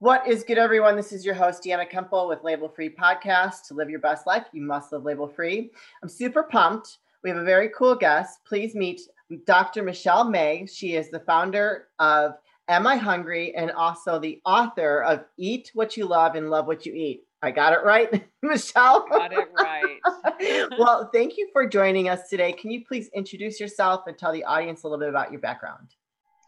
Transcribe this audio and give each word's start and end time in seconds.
What 0.00 0.26
is 0.26 0.44
good, 0.44 0.56
everyone? 0.56 0.96
This 0.96 1.12
is 1.12 1.26
your 1.26 1.34
host, 1.34 1.62
Deanna 1.62 1.86
Kemple 1.86 2.26
with 2.26 2.42
Label 2.42 2.70
Free 2.70 2.88
Podcast. 2.88 3.66
To 3.68 3.74
live 3.74 3.90
your 3.90 4.00
best 4.00 4.26
life, 4.26 4.46
you 4.50 4.62
must 4.62 4.92
live 4.92 5.04
label 5.04 5.28
free. 5.28 5.70
I'm 6.02 6.08
super 6.08 6.42
pumped. 6.42 7.00
We 7.22 7.28
have 7.28 7.38
a 7.38 7.44
very 7.44 7.68
cool 7.76 7.94
guest. 7.94 8.38
Please 8.46 8.74
meet 8.74 9.02
Dr. 9.44 9.82
Michelle 9.82 10.24
May. 10.24 10.64
She 10.64 10.94
is 10.94 11.10
the 11.10 11.20
founder 11.20 11.88
of 11.98 12.32
Am 12.68 12.86
I 12.86 12.96
Hungry 12.96 13.54
and 13.54 13.72
also 13.72 14.18
the 14.18 14.40
author 14.46 15.02
of 15.02 15.26
Eat 15.36 15.70
What 15.74 15.98
You 15.98 16.06
Love 16.06 16.34
and 16.34 16.48
Love 16.48 16.66
What 16.66 16.86
You 16.86 16.94
Eat. 16.94 17.24
I 17.42 17.50
got 17.50 17.74
it 17.74 17.84
right, 17.84 18.26
Michelle? 18.42 19.06
Got 19.06 19.34
it 19.34 19.50
right. 19.54 20.70
well, 20.78 21.10
thank 21.12 21.36
you 21.36 21.50
for 21.52 21.68
joining 21.68 22.08
us 22.08 22.30
today. 22.30 22.52
Can 22.52 22.70
you 22.70 22.86
please 22.86 23.10
introduce 23.14 23.60
yourself 23.60 24.04
and 24.06 24.16
tell 24.16 24.32
the 24.32 24.44
audience 24.44 24.82
a 24.82 24.86
little 24.86 24.98
bit 24.98 25.10
about 25.10 25.30
your 25.30 25.42
background? 25.42 25.94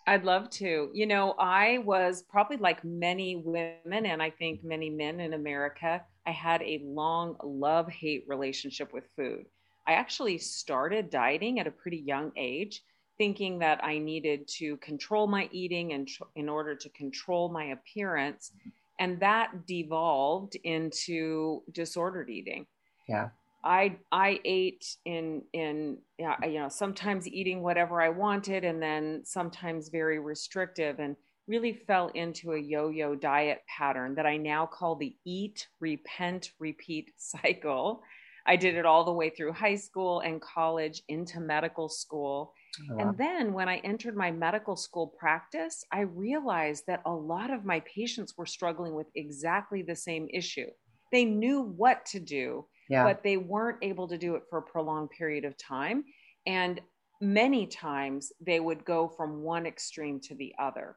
I'd 0.06 0.24
love 0.24 0.50
to. 0.50 0.90
You 0.92 1.06
know, 1.06 1.34
I 1.38 1.78
was 1.78 2.22
probably 2.22 2.56
like 2.56 2.84
many 2.84 3.36
women, 3.36 4.06
and 4.06 4.22
I 4.22 4.30
think 4.30 4.60
mm-hmm. 4.60 4.68
many 4.68 4.90
men 4.90 5.20
in 5.20 5.34
America, 5.34 6.02
I 6.26 6.30
had 6.30 6.62
a 6.62 6.82
long 6.84 7.36
love 7.42 7.88
hate 7.88 8.24
relationship 8.28 8.92
with 8.92 9.04
food. 9.16 9.46
I 9.86 9.94
actually 9.94 10.38
started 10.38 11.10
dieting 11.10 11.58
at 11.60 11.66
a 11.66 11.72
pretty 11.72 11.98
young 11.98 12.32
age, 12.36 12.82
thinking 13.18 13.58
that 13.60 13.82
I 13.84 13.98
needed 13.98 14.48
to 14.58 14.76
control 14.78 15.26
my 15.26 15.48
eating 15.52 15.92
and 15.92 16.06
tr- 16.08 16.24
in 16.34 16.48
order 16.48 16.74
to 16.74 16.88
control 16.90 17.48
my 17.48 17.66
appearance. 17.66 18.52
Mm-hmm. 18.56 18.68
And 18.98 19.20
that 19.20 19.66
devolved 19.66 20.56
into 20.62 21.62
disordered 21.72 22.30
eating. 22.30 22.66
Yeah. 23.08 23.30
I 23.64 23.96
I 24.10 24.40
ate 24.44 24.84
in 25.04 25.42
in 25.52 25.98
you 26.18 26.60
know 26.60 26.68
sometimes 26.68 27.28
eating 27.28 27.62
whatever 27.62 28.00
I 28.00 28.08
wanted 28.08 28.64
and 28.64 28.82
then 28.82 29.22
sometimes 29.24 29.88
very 29.88 30.18
restrictive 30.18 30.98
and 30.98 31.16
really 31.48 31.72
fell 31.72 32.08
into 32.14 32.52
a 32.52 32.60
yo-yo 32.60 33.14
diet 33.14 33.62
pattern 33.66 34.14
that 34.14 34.26
I 34.26 34.36
now 34.36 34.66
call 34.66 34.96
the 34.96 35.14
eat 35.24 35.68
repent 35.80 36.50
repeat 36.58 37.12
cycle. 37.16 38.02
I 38.44 38.56
did 38.56 38.74
it 38.74 38.86
all 38.86 39.04
the 39.04 39.12
way 39.12 39.30
through 39.30 39.52
high 39.52 39.76
school 39.76 40.20
and 40.20 40.40
college 40.40 41.02
into 41.08 41.40
medical 41.40 41.88
school. 41.88 42.52
Oh, 42.90 42.96
wow. 42.96 43.08
And 43.08 43.18
then 43.18 43.52
when 43.52 43.68
I 43.68 43.76
entered 43.78 44.16
my 44.16 44.32
medical 44.32 44.74
school 44.74 45.14
practice, 45.18 45.84
I 45.92 46.00
realized 46.00 46.84
that 46.88 47.02
a 47.06 47.12
lot 47.12 47.52
of 47.52 47.64
my 47.64 47.80
patients 47.80 48.36
were 48.36 48.46
struggling 48.46 48.94
with 48.94 49.06
exactly 49.14 49.82
the 49.82 49.94
same 49.94 50.26
issue. 50.32 50.66
They 51.12 51.24
knew 51.24 51.62
what 51.62 52.04
to 52.06 52.18
do, 52.18 52.66
yeah. 52.92 53.04
but 53.04 53.22
they 53.22 53.36
weren't 53.36 53.78
able 53.82 54.06
to 54.08 54.18
do 54.18 54.34
it 54.34 54.42
for 54.48 54.58
a 54.58 54.62
prolonged 54.62 55.10
period 55.10 55.44
of 55.44 55.56
time. 55.56 56.04
And 56.46 56.80
many 57.20 57.66
times 57.66 58.32
they 58.40 58.60
would 58.60 58.84
go 58.84 59.08
from 59.08 59.42
one 59.42 59.66
extreme 59.66 60.20
to 60.20 60.34
the 60.34 60.54
other. 60.58 60.96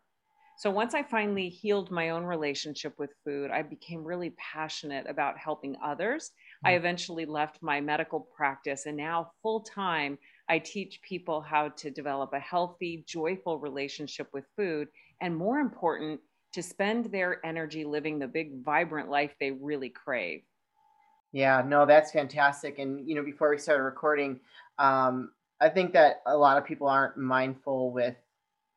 So 0.58 0.72
once 0.72 0.94
I 0.94 1.04
finally 1.04 1.50
healed 1.50 1.92
my 1.92 2.12
own 2.12 2.24
relationship 2.24 2.94
with 2.98 3.12
food, 3.26 3.52
I 3.52 3.62
became 3.62 4.04
really 4.04 4.34
passionate 4.38 5.06
about 5.10 5.38
helping 5.38 5.76
others. 5.84 6.30
Mm-hmm. 6.30 6.68
I 6.68 6.72
eventually 6.76 7.26
left 7.26 7.62
my 7.62 7.82
medical 7.82 8.22
practice 8.36 8.86
and 8.86 8.96
now 8.96 9.32
full 9.42 9.62
time 9.62 10.18
I 10.48 10.60
teach 10.60 11.02
people 11.02 11.42
how 11.42 11.70
to 11.70 11.90
develop 11.90 12.32
a 12.34 12.40
healthy, 12.40 13.04
joyful 13.08 13.60
relationship 13.60 14.28
with 14.34 14.46
food 14.56 14.88
and 15.22 15.36
more 15.36 15.60
important, 15.60 16.20
to 16.54 16.64
spend 16.64 17.12
their 17.12 17.46
energy 17.46 17.84
living 17.84 18.18
the 18.18 18.28
big 18.28 18.64
vibrant 18.64 19.10
life 19.10 19.36
they 19.42 19.52
really 19.52 19.90
crave. 19.90 20.42
Yeah, 21.36 21.62
no, 21.68 21.86
that's 21.86 22.14
fantastic. 22.14 22.80
And 22.80 23.06
you 23.10 23.14
know, 23.14 23.22
before 23.24 23.50
we 23.50 23.58
started 23.58 23.84
recording, 23.84 24.40
um, 24.80 25.32
I 25.60 25.68
think 25.68 25.92
that 25.92 26.22
a 26.26 26.38
lot 26.38 26.58
of 26.58 26.64
people 26.64 26.88
aren't 26.88 27.18
mindful 27.18 27.92
with 27.92 28.16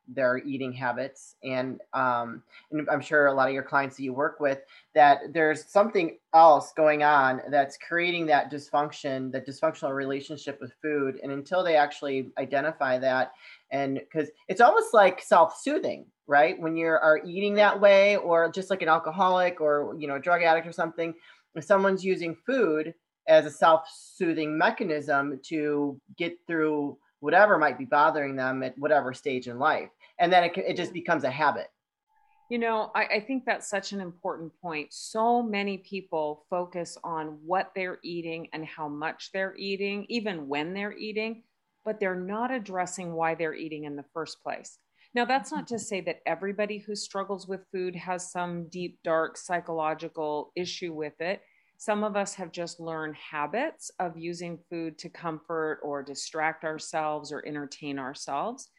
their 0.08 0.38
eating 0.38 0.72
habits, 0.72 1.36
and 1.44 1.80
um, 1.92 2.42
and 2.72 2.88
I'm 2.90 3.00
sure 3.00 3.26
a 3.26 3.32
lot 3.34 3.46
of 3.46 3.54
your 3.54 3.62
clients 3.62 3.96
that 3.96 4.02
you 4.02 4.12
work 4.12 4.40
with 4.40 4.58
that 4.94 5.32
there's 5.32 5.66
something 5.66 6.18
else 6.34 6.72
going 6.76 7.04
on 7.04 7.42
that's 7.48 7.76
creating 7.78 8.26
that 8.26 8.50
dysfunction, 8.50 9.30
that 9.32 9.46
dysfunctional 9.46 9.94
relationship 9.94 10.60
with 10.60 10.72
food, 10.82 11.20
and 11.22 11.30
until 11.30 11.62
they 11.62 11.76
actually 11.76 12.32
identify 12.38 12.98
that, 12.98 13.34
and 13.70 14.00
because 14.00 14.30
it's 14.48 14.60
almost 14.60 14.92
like 14.94 15.22
self-soothing, 15.22 16.06
right? 16.26 16.60
When 16.60 16.76
you 16.76 16.86
are 16.88 17.20
eating 17.24 17.54
that 17.54 17.80
way, 17.80 18.16
or 18.16 18.50
just 18.50 18.70
like 18.70 18.82
an 18.82 18.88
alcoholic 18.88 19.60
or 19.60 19.94
you 19.98 20.08
know 20.08 20.18
drug 20.18 20.42
addict 20.42 20.66
or 20.66 20.72
something 20.72 21.14
if 21.58 21.64
someone's 21.64 22.04
using 22.04 22.36
food 22.46 22.94
as 23.28 23.44
a 23.44 23.50
self-soothing 23.50 24.56
mechanism 24.56 25.38
to 25.44 26.00
get 26.16 26.36
through 26.46 26.96
whatever 27.20 27.58
might 27.58 27.78
be 27.78 27.84
bothering 27.84 28.36
them 28.36 28.62
at 28.62 28.78
whatever 28.78 29.12
stage 29.12 29.48
in 29.48 29.58
life 29.58 29.90
and 30.18 30.32
then 30.32 30.44
it, 30.44 30.56
it 30.56 30.76
just 30.76 30.92
becomes 30.92 31.24
a 31.24 31.30
habit. 31.30 31.68
You 32.50 32.58
know 32.58 32.90
I, 32.94 33.04
I 33.04 33.20
think 33.20 33.44
that's 33.44 33.68
such 33.68 33.92
an 33.92 34.00
important 34.00 34.52
point. 34.62 34.92
So 34.92 35.42
many 35.42 35.78
people 35.78 36.46
focus 36.48 36.96
on 37.04 37.38
what 37.44 37.72
they're 37.74 37.98
eating 38.02 38.48
and 38.52 38.64
how 38.64 38.88
much 38.88 39.30
they're 39.32 39.54
eating 39.56 40.06
even 40.08 40.48
when 40.48 40.72
they're 40.72 40.96
eating 40.96 41.42
but 41.84 42.00
they're 42.00 42.14
not 42.14 42.50
addressing 42.50 43.14
why 43.14 43.34
they're 43.34 43.54
eating 43.54 43.84
in 43.84 43.96
the 43.96 44.04
first 44.12 44.42
place. 44.42 44.78
Now, 45.14 45.24
that's 45.24 45.50
not 45.50 45.66
to 45.68 45.76
mm-hmm. 45.76 45.82
say 45.82 46.00
that 46.02 46.20
everybody 46.26 46.78
who 46.78 46.94
struggles 46.94 47.48
with 47.48 47.66
food 47.72 47.96
has 47.96 48.30
some 48.30 48.68
deep, 48.68 48.98
dark 49.02 49.38
psychological 49.38 50.52
issue 50.54 50.92
with 50.92 51.18
it. 51.20 51.40
Some 51.78 52.02
of 52.02 52.16
us 52.16 52.34
have 52.34 52.50
just 52.50 52.80
learned 52.80 53.14
habits 53.14 53.92
of 54.00 54.18
using 54.18 54.58
food 54.68 54.98
to 54.98 55.08
comfort 55.08 55.78
or 55.84 56.02
distract 56.02 56.64
ourselves 56.64 57.30
or 57.30 57.46
entertain 57.46 58.00
ourselves. 58.00 58.70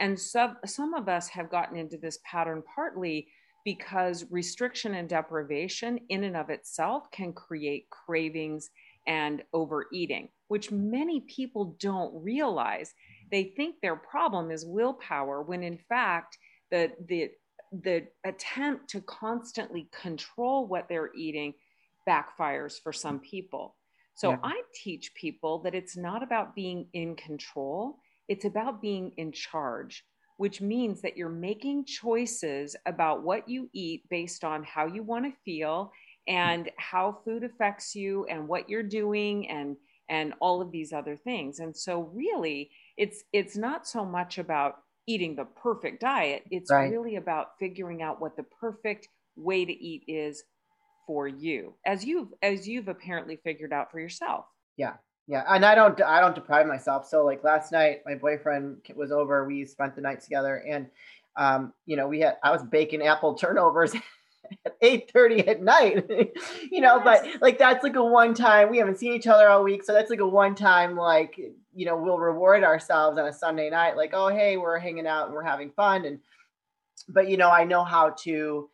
And 0.00 0.18
some, 0.18 0.56
some 0.66 0.92
of 0.92 1.08
us 1.08 1.28
have 1.28 1.50
gotten 1.50 1.76
into 1.76 1.96
this 1.96 2.18
pattern 2.24 2.64
partly 2.74 3.28
because 3.64 4.24
restriction 4.30 4.94
and 4.94 5.08
deprivation, 5.08 6.00
in 6.08 6.24
and 6.24 6.36
of 6.36 6.50
itself, 6.50 7.08
can 7.12 7.32
create 7.32 7.88
cravings 7.90 8.70
and 9.06 9.42
overeating, 9.52 10.28
which 10.48 10.72
many 10.72 11.20
people 11.20 11.76
don't 11.78 12.12
realize 12.22 12.92
they 13.30 13.52
think 13.56 13.76
their 13.80 13.96
problem 13.96 14.50
is 14.50 14.66
willpower 14.66 15.42
when 15.42 15.62
in 15.62 15.78
fact 15.88 16.38
the 16.70 16.90
the 17.08 17.30
the 17.82 18.06
attempt 18.24 18.88
to 18.88 19.00
constantly 19.02 19.88
control 19.92 20.66
what 20.66 20.88
they're 20.88 21.14
eating 21.14 21.52
backfires 22.08 22.80
for 22.82 22.92
some 22.92 23.18
people. 23.18 23.76
So 24.14 24.30
yeah. 24.30 24.38
I 24.42 24.62
teach 24.74 25.14
people 25.14 25.60
that 25.60 25.74
it's 25.74 25.96
not 25.96 26.22
about 26.22 26.54
being 26.54 26.88
in 26.92 27.14
control, 27.14 27.98
it's 28.28 28.44
about 28.44 28.82
being 28.82 29.12
in 29.16 29.30
charge, 29.30 30.04
which 30.38 30.60
means 30.60 31.02
that 31.02 31.16
you're 31.16 31.28
making 31.28 31.84
choices 31.84 32.74
about 32.86 33.22
what 33.22 33.48
you 33.48 33.70
eat 33.72 34.02
based 34.10 34.42
on 34.42 34.64
how 34.64 34.86
you 34.86 35.02
want 35.02 35.24
to 35.24 35.40
feel 35.44 35.92
and 36.26 36.70
how 36.78 37.18
food 37.24 37.44
affects 37.44 37.94
you 37.94 38.26
and 38.26 38.48
what 38.48 38.68
you're 38.68 38.82
doing 38.82 39.48
and 39.48 39.76
and 40.10 40.32
all 40.40 40.62
of 40.62 40.72
these 40.72 40.92
other 40.92 41.16
things. 41.16 41.58
And 41.58 41.76
so 41.76 42.10
really 42.14 42.70
it's 42.96 43.22
it's 43.32 43.56
not 43.56 43.86
so 43.86 44.04
much 44.04 44.38
about 44.38 44.76
eating 45.06 45.34
the 45.34 45.46
perfect 45.46 46.02
diet 46.02 46.42
it's 46.50 46.70
right. 46.70 46.90
really 46.90 47.16
about 47.16 47.58
figuring 47.58 48.02
out 48.02 48.20
what 48.20 48.36
the 48.36 48.42
perfect 48.42 49.08
way 49.36 49.64
to 49.64 49.72
eat 49.72 50.04
is 50.06 50.42
for 51.08 51.26
you 51.26 51.74
as 51.84 52.04
you've 52.04 52.28
as 52.42 52.68
you've 52.68 52.86
apparently 52.86 53.40
figured 53.42 53.72
out 53.72 53.90
for 53.90 53.98
yourself. 53.98 54.44
Yeah 54.76 54.92
yeah 55.30 55.44
and 55.48 55.62
i 55.64 55.74
don't 55.74 56.00
i 56.02 56.20
don't 56.20 56.34
deprive 56.34 56.66
myself. 56.66 57.06
So 57.06 57.24
like 57.24 57.42
last 57.42 57.72
night 57.72 58.02
my 58.06 58.14
boyfriend 58.14 58.76
was 58.94 59.10
over. 59.10 59.44
We 59.46 59.64
spent 59.64 59.96
the 59.96 60.02
night 60.02 60.20
together 60.20 60.62
and 60.68 60.86
um 61.36 61.72
you 61.86 61.96
know 61.96 62.06
we 62.06 62.20
had 62.20 62.36
i 62.42 62.50
was 62.50 62.62
baking 62.64 63.02
apple 63.02 63.34
turnovers 63.42 63.94
at 64.64 64.80
8:30 64.82 65.48
at 65.48 65.62
night 65.62 66.06
you 66.70 66.80
know 66.80 67.00
yes. 67.02 67.02
but 67.04 67.40
like 67.40 67.58
that's 67.58 67.82
like 67.82 67.96
a 67.96 68.04
one 68.04 68.34
time 68.34 68.70
we 68.70 68.78
haven't 68.78 68.98
seen 68.98 69.12
each 69.12 69.26
other 69.26 69.48
all 69.48 69.62
week 69.62 69.84
so 69.84 69.92
that's 69.92 70.10
like 70.10 70.20
a 70.20 70.26
one 70.26 70.54
time 70.54 70.96
like 70.96 71.38
you 71.74 71.86
know 71.86 71.96
we'll 71.96 72.18
reward 72.18 72.64
ourselves 72.64 73.18
on 73.18 73.26
a 73.26 73.32
sunday 73.32 73.70
night 73.70 73.96
like 73.96 74.10
oh 74.14 74.28
hey 74.28 74.56
we're 74.56 74.78
hanging 74.78 75.06
out 75.06 75.26
and 75.26 75.34
we're 75.34 75.42
having 75.42 75.70
fun 75.70 76.04
and 76.06 76.18
but 77.08 77.28
you 77.28 77.36
know 77.36 77.50
i 77.50 77.62
know 77.62 77.84
how 77.84 78.10
to 78.10 78.68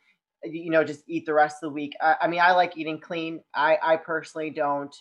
you 0.44 0.71
know 0.71 0.84
just 0.84 1.03
eat 1.09 1.27
the 1.27 1.34
rest 1.34 1.56
of 1.62 1.69
the 1.69 1.75
week. 1.75 1.94
I, 2.00 2.17
I 2.23 2.29
mean 2.29 2.41
i 2.41 2.52
like 2.52 2.76
eating 2.76 3.00
clean. 3.00 3.41
I 3.55 3.79
i 3.82 3.96
personally 3.96 4.50
don't 4.50 4.94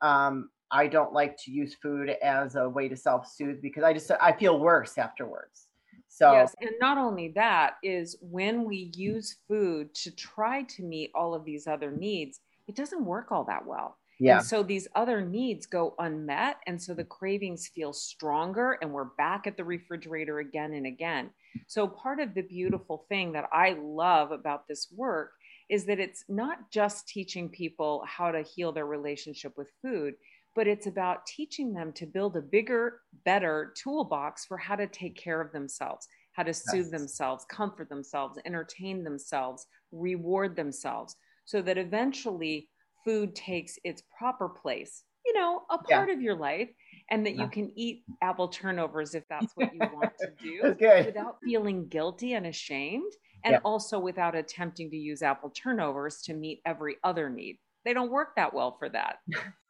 um 0.00 0.50
i 0.70 0.86
don't 0.86 1.12
like 1.12 1.36
to 1.44 1.50
use 1.50 1.74
food 1.74 2.10
as 2.22 2.56
a 2.56 2.68
way 2.68 2.88
to 2.88 2.96
self-soothe 2.96 3.60
because 3.62 3.84
i 3.84 3.92
just 3.92 4.10
i 4.20 4.32
feel 4.32 4.58
worse 4.58 4.98
afterwards. 4.98 5.68
So 6.08 6.32
yes, 6.32 6.54
and 6.60 6.70
not 6.80 6.96
only 6.96 7.28
that 7.34 7.74
is 7.82 8.16
when 8.20 8.64
we 8.64 8.92
use 8.94 9.36
food 9.48 9.94
to 9.96 10.10
try 10.12 10.62
to 10.62 10.82
meet 10.82 11.10
all 11.14 11.34
of 11.34 11.44
these 11.44 11.66
other 11.66 11.90
needs, 11.90 12.40
it 12.68 12.76
doesn't 12.76 13.04
work 13.04 13.32
all 13.32 13.44
that 13.44 13.66
well. 13.66 13.98
Yeah. 14.24 14.38
And 14.38 14.46
so 14.46 14.62
these 14.62 14.88
other 14.94 15.20
needs 15.20 15.66
go 15.66 15.94
unmet. 15.98 16.56
And 16.66 16.80
so 16.80 16.94
the 16.94 17.04
cravings 17.04 17.68
feel 17.68 17.92
stronger, 17.92 18.78
and 18.80 18.90
we're 18.90 19.10
back 19.18 19.46
at 19.46 19.58
the 19.58 19.64
refrigerator 19.64 20.38
again 20.38 20.72
and 20.72 20.86
again. 20.86 21.28
So, 21.66 21.86
part 21.86 22.20
of 22.20 22.34
the 22.34 22.42
beautiful 22.42 23.04
thing 23.10 23.32
that 23.32 23.48
I 23.52 23.76
love 23.78 24.32
about 24.32 24.66
this 24.66 24.88
work 24.96 25.32
is 25.68 25.84
that 25.86 26.00
it's 26.00 26.24
not 26.28 26.70
just 26.70 27.06
teaching 27.06 27.50
people 27.50 28.02
how 28.06 28.30
to 28.30 28.42
heal 28.42 28.72
their 28.72 28.86
relationship 28.86 29.52
with 29.58 29.68
food, 29.82 30.14
but 30.54 30.66
it's 30.66 30.86
about 30.86 31.26
teaching 31.26 31.74
them 31.74 31.92
to 31.92 32.06
build 32.06 32.36
a 32.36 32.40
bigger, 32.40 33.00
better 33.26 33.74
toolbox 33.76 34.46
for 34.46 34.56
how 34.56 34.76
to 34.76 34.86
take 34.86 35.16
care 35.16 35.40
of 35.40 35.52
themselves. 35.52 36.08
how 36.32 36.42
to 36.42 36.54
soothe 36.54 36.90
yes. 36.90 36.90
themselves, 36.90 37.44
comfort 37.48 37.88
themselves, 37.88 38.38
entertain 38.44 39.04
themselves, 39.04 39.66
reward 39.92 40.56
themselves, 40.56 41.14
so 41.44 41.62
that 41.62 41.78
eventually 41.78 42.68
food 43.04 43.34
takes 43.34 43.78
its 43.84 44.02
proper 44.16 44.48
place, 44.48 45.04
you 45.24 45.32
know, 45.34 45.62
a 45.70 45.78
part 45.78 46.08
yeah. 46.08 46.14
of 46.14 46.20
your 46.20 46.36
life, 46.36 46.68
and 47.10 47.24
that 47.26 47.36
yeah. 47.36 47.42
you 47.42 47.48
can 47.48 47.72
eat 47.76 48.04
apple 48.22 48.48
turnovers 48.48 49.14
if 49.14 49.24
that's 49.28 49.52
what 49.54 49.72
you 49.72 49.80
want 49.80 50.12
to 50.20 50.30
do 50.42 50.74
without 51.04 51.36
feeling 51.44 51.88
guilty 51.88 52.34
and 52.34 52.46
ashamed, 52.46 53.12
and 53.44 53.52
yeah. 53.52 53.60
also 53.64 53.98
without 53.98 54.34
attempting 54.34 54.90
to 54.90 54.96
use 54.96 55.22
apple 55.22 55.50
turnovers 55.50 56.22
to 56.22 56.34
meet 56.34 56.60
every 56.64 56.96
other 57.04 57.28
need. 57.28 57.58
They 57.84 57.92
don't 57.92 58.10
work 58.10 58.36
that 58.36 58.54
well 58.54 58.76
for 58.78 58.88
that. 58.88 59.16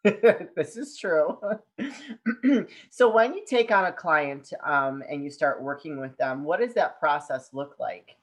this 0.56 0.76
is 0.76 0.96
true. 0.96 1.36
so, 2.90 3.12
when 3.12 3.34
you 3.34 3.44
take 3.44 3.72
on 3.72 3.86
a 3.86 3.92
client 3.92 4.52
um, 4.64 5.02
and 5.10 5.24
you 5.24 5.30
start 5.30 5.62
working 5.62 5.98
with 5.98 6.16
them, 6.16 6.44
what 6.44 6.60
does 6.60 6.74
that 6.74 7.00
process 7.00 7.50
look 7.52 7.74
like? 7.80 8.16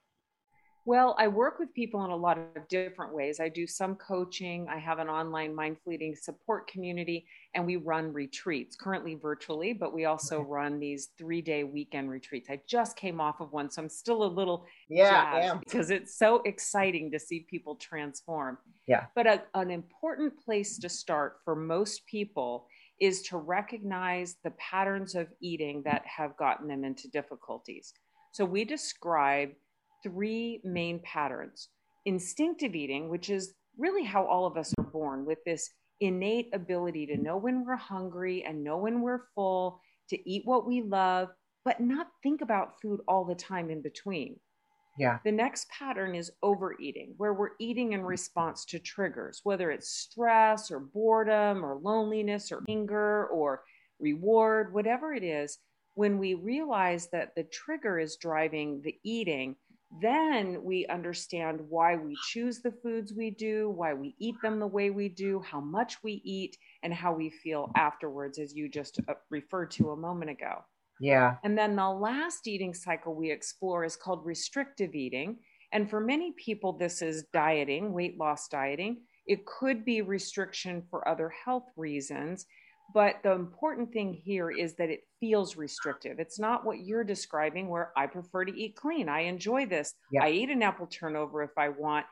Well, 0.84 1.16
I 1.20 1.28
work 1.28 1.60
with 1.60 1.74
people 1.76 2.04
in 2.06 2.12
a 2.12 2.16
lot 2.16 2.40
of 2.40 2.68
different 2.68 3.14
ways. 3.14 3.40
I 3.40 3.50
do 3.50 3.68
some 3.68 3.96
coaching. 3.96 4.68
I 4.68 4.80
have 4.80 4.98
an 4.98 5.10
online 5.10 5.54
mindful 5.54 5.94
eating 5.94 6.16
support 6.16 6.68
community, 6.68 7.26
and 7.54 7.66
we 7.66 7.76
run 7.76 8.12
retreats 8.12 8.76
currently 8.76 9.14
virtually, 9.14 9.74
but 9.74 9.94
we 9.94 10.06
also 10.06 10.42
run 10.42 10.80
these 10.80 11.10
three 11.20 11.42
day 11.42 11.64
weekend 11.64 12.10
retreats. 12.10 12.50
I 12.50 12.62
just 12.68 12.96
came 12.96 13.22
off 13.22 13.42
of 13.42 13.52
one, 13.52 13.70
so 13.70 13.84
I'm 13.84 13.90
still 13.90 14.24
a 14.24 14.26
little 14.26 14.66
yeah 14.90 15.60
because 15.60 15.92
it's 15.92 16.18
so 16.18 16.42
exciting 16.46 17.12
to 17.12 17.20
see 17.20 17.46
people 17.48 17.76
transform. 17.76 18.58
Yeah. 18.88 19.06
But 19.16 19.28
a, 19.28 19.44
an 19.54 19.70
important 19.70 20.34
place 20.44 20.80
to 20.80 20.90
start 20.90 21.38
for 21.46 21.56
most 21.56 22.08
people 22.08 22.68
is 23.00 23.22
to 23.24 23.38
recognize 23.38 24.38
the 24.44 24.52
patterns 24.52 25.16
of 25.16 25.28
eating 25.42 25.84
that 25.86 26.04
have 26.06 26.36
gotten 26.38 26.68
them 26.68 26.84
into 26.84 27.08
difficulties. 27.10 27.94
So 28.32 28.46
we 28.46 28.64
describe 28.64 29.50
three 30.04 30.62
main 30.64 31.00
patterns 31.04 31.70
instinctive 32.06 32.76
eating, 32.76 33.10
which 33.10 33.30
is 33.30 33.54
really 33.78 34.04
how 34.04 34.26
all 34.26 34.46
of 34.46 34.58
us 34.58 34.74
are 34.78 34.84
born 34.84 35.26
with 35.26 35.38
this 35.46 35.70
innate 36.00 36.50
ability 36.54 37.06
to 37.06 37.18
know 37.18 37.38
when 37.38 37.64
we're 37.64 37.76
hungry 37.76 38.44
and 38.44 38.64
know 38.64 38.78
when 38.78 39.02
we're 39.02 39.26
full, 39.36 39.80
to 40.10 40.30
eat 40.30 40.42
what 40.46 40.68
we 40.68 40.82
love, 40.82 41.30
but 41.64 41.80
not 41.80 42.08
think 42.24 42.42
about 42.42 42.82
food 42.82 43.00
all 43.08 43.24
the 43.24 43.36
time 43.36 43.70
in 43.70 43.82
between. 43.82 44.36
Yeah. 44.98 45.20
The 45.24 45.32
next 45.32 45.70
pattern 45.70 46.16
is 46.16 46.32
overeating, 46.44 47.14
where 47.18 47.34
we're 47.34 47.52
eating 47.60 47.94
in 47.94 48.02
response 48.02 48.66
to 48.66 48.80
triggers, 48.80 49.40
whether 49.44 49.72
it's 49.72 49.90
stress 49.90 50.70
or 50.70 50.80
boredom 50.80 51.64
or 51.64 51.80
loneliness 51.82 52.52
or 52.52 52.64
anger 52.68 53.28
or 53.28 53.62
reward, 54.00 54.74
whatever 54.74 55.14
it 55.14 55.24
is. 55.24 55.60
When 55.96 56.18
we 56.18 56.34
realize 56.34 57.10
that 57.12 57.36
the 57.36 57.44
trigger 57.44 58.00
is 58.00 58.18
driving 58.18 58.82
the 58.84 58.96
eating, 59.04 59.56
then 60.00 60.64
we 60.64 60.86
understand 60.88 61.60
why 61.68 61.96
we 61.98 62.16
choose 62.30 62.60
the 62.60 62.72
foods 62.72 63.14
we 63.14 63.32
do, 63.32 63.70
why 63.70 63.94
we 63.94 64.16
eat 64.20 64.36
them 64.42 64.60
the 64.60 64.68
way 64.68 64.90
we 64.90 65.10
do, 65.10 65.42
how 65.42 65.60
much 65.60 66.02
we 66.04 66.22
eat, 66.24 66.58
and 66.84 66.94
how 66.94 67.14
we 67.14 67.30
feel 67.30 67.72
afterwards, 67.76 68.40
as 68.40 68.56
you 68.56 68.70
just 68.70 69.00
uh, 69.10 69.14
referred 69.30 69.72
to 69.72 69.90
a 69.90 69.98
moment 69.98 70.32
ago. 70.32 70.64
Yeah. 71.02 71.36
And 71.44 71.58
then 71.58 71.76
the 71.76 71.90
last 71.90 72.48
eating 72.48 72.74
cycle 72.74 73.16
we 73.16 73.32
explore 73.32 73.84
is 73.84 73.96
called 73.96 74.26
restrictive 74.26 74.96
eating. 74.96 75.40
And 75.74 75.90
for 75.90 76.00
many 76.00 76.34
people, 76.34 76.74
this 76.74 77.02
is 77.02 77.26
dieting, 77.34 77.92
weight 77.92 78.18
loss 78.18 78.48
dieting. 78.48 79.02
It 79.26 79.46
could 79.46 79.84
be 79.84 80.02
restriction 80.02 80.84
for 80.90 81.08
other 81.08 81.30
health 81.30 81.68
reasons. 81.76 82.46
But 82.94 83.18
the 83.24 83.32
important 83.32 83.94
thing 83.94 84.14
here 84.14 84.50
is 84.52 84.76
that 84.76 84.90
it 84.90 85.02
feels 85.20 85.56
restrictive. 85.56 86.20
It's 86.20 86.40
not 86.40 86.66
what 86.66 86.80
you're 86.80 87.04
describing, 87.04 87.70
where 87.70 87.92
I 87.96 88.08
prefer 88.08 88.46
to 88.46 88.58
eat 88.58 88.76
clean. 88.76 89.08
I 89.08 89.22
enjoy 89.22 89.66
this. 89.66 89.94
Yeah. 90.12 90.24
I 90.24 90.32
eat 90.32 90.50
an 90.50 90.64
apple 90.64 90.88
turnover 90.88 91.44
if 91.44 91.58
I 91.58 91.70
want. 91.70 92.06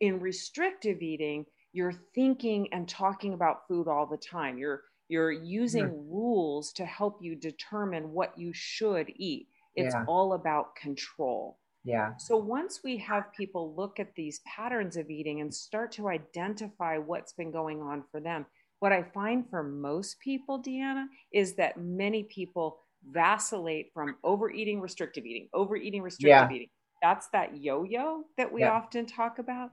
In 0.00 0.20
restrictive 0.20 1.02
eating, 1.02 1.46
you're 1.72 1.94
thinking 2.14 2.68
and 2.72 2.88
talking 2.88 3.34
about 3.34 3.66
food 3.68 3.88
all 3.88 4.06
the 4.06 4.16
time. 4.16 4.58
You're 4.58 4.82
you're 5.08 5.32
using 5.32 5.84
yeah. 5.84 5.92
rules 6.08 6.72
to 6.74 6.84
help 6.86 7.18
you 7.20 7.34
determine 7.36 8.12
what 8.12 8.38
you 8.38 8.52
should 8.54 9.12
eat. 9.16 9.48
It's 9.74 9.94
yeah. 9.94 10.04
all 10.06 10.32
about 10.32 10.76
control. 10.76 11.58
Yeah. 11.84 12.16
So 12.16 12.38
once 12.38 12.80
we 12.82 12.96
have 12.98 13.32
people 13.36 13.74
look 13.76 14.00
at 14.00 14.14
these 14.14 14.40
patterns 14.46 14.96
of 14.96 15.10
eating 15.10 15.42
and 15.42 15.54
start 15.54 15.92
to 15.92 16.08
identify 16.08 16.96
what's 16.96 17.34
been 17.34 17.50
going 17.50 17.82
on 17.82 18.04
for 18.10 18.20
them, 18.20 18.46
what 18.84 18.92
I 18.92 19.02
find 19.14 19.48
for 19.48 19.62
most 19.62 20.20
people, 20.20 20.62
Deanna, 20.62 21.06
is 21.32 21.54
that 21.54 21.80
many 21.80 22.24
people 22.24 22.80
vacillate 23.10 23.90
from 23.94 24.16
overeating, 24.22 24.78
restrictive 24.78 25.24
eating, 25.24 25.48
overeating, 25.54 26.02
restrictive 26.02 26.50
yeah. 26.50 26.54
eating. 26.54 26.68
That's 27.00 27.26
that 27.32 27.56
yo 27.56 27.84
yo 27.84 28.24
that 28.36 28.52
we 28.52 28.60
yeah. 28.60 28.72
often 28.72 29.06
talk 29.06 29.38
about. 29.38 29.70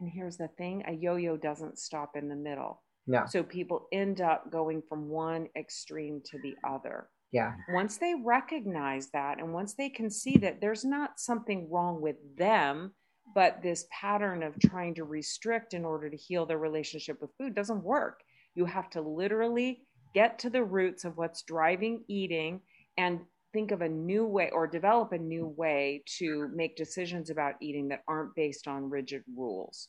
And 0.00 0.10
here's 0.10 0.38
the 0.38 0.48
thing 0.56 0.82
a 0.88 0.92
yo 0.94 1.16
yo 1.16 1.36
doesn't 1.36 1.78
stop 1.78 2.12
in 2.16 2.30
the 2.30 2.34
middle. 2.34 2.82
No. 3.06 3.24
So 3.28 3.42
people 3.42 3.88
end 3.92 4.22
up 4.22 4.50
going 4.50 4.82
from 4.88 5.10
one 5.10 5.48
extreme 5.54 6.22
to 6.30 6.38
the 6.38 6.54
other. 6.66 7.10
Yeah. 7.32 7.52
Once 7.68 7.98
they 7.98 8.14
recognize 8.24 9.10
that 9.10 9.38
and 9.38 9.52
once 9.52 9.74
they 9.74 9.90
can 9.90 10.08
see 10.08 10.38
that 10.38 10.62
there's 10.62 10.82
not 10.82 11.20
something 11.20 11.68
wrong 11.70 12.00
with 12.00 12.16
them, 12.38 12.94
but 13.34 13.60
this 13.62 13.84
pattern 13.90 14.42
of 14.42 14.58
trying 14.58 14.94
to 14.94 15.04
restrict 15.04 15.74
in 15.74 15.84
order 15.84 16.08
to 16.08 16.16
heal 16.16 16.46
their 16.46 16.56
relationship 16.56 17.20
with 17.20 17.36
food 17.38 17.54
doesn't 17.54 17.84
work. 17.84 18.20
You 18.56 18.64
have 18.64 18.90
to 18.90 19.00
literally 19.00 19.82
get 20.14 20.38
to 20.40 20.50
the 20.50 20.64
roots 20.64 21.04
of 21.04 21.16
what's 21.16 21.42
driving 21.42 22.02
eating 22.08 22.62
and 22.96 23.20
think 23.52 23.70
of 23.70 23.82
a 23.82 23.88
new 23.88 24.24
way 24.24 24.50
or 24.52 24.66
develop 24.66 25.12
a 25.12 25.18
new 25.18 25.46
way 25.46 26.02
to 26.18 26.48
make 26.54 26.76
decisions 26.76 27.30
about 27.30 27.54
eating 27.60 27.88
that 27.88 28.02
aren't 28.08 28.34
based 28.34 28.66
on 28.66 28.90
rigid 28.90 29.22
rules. 29.36 29.88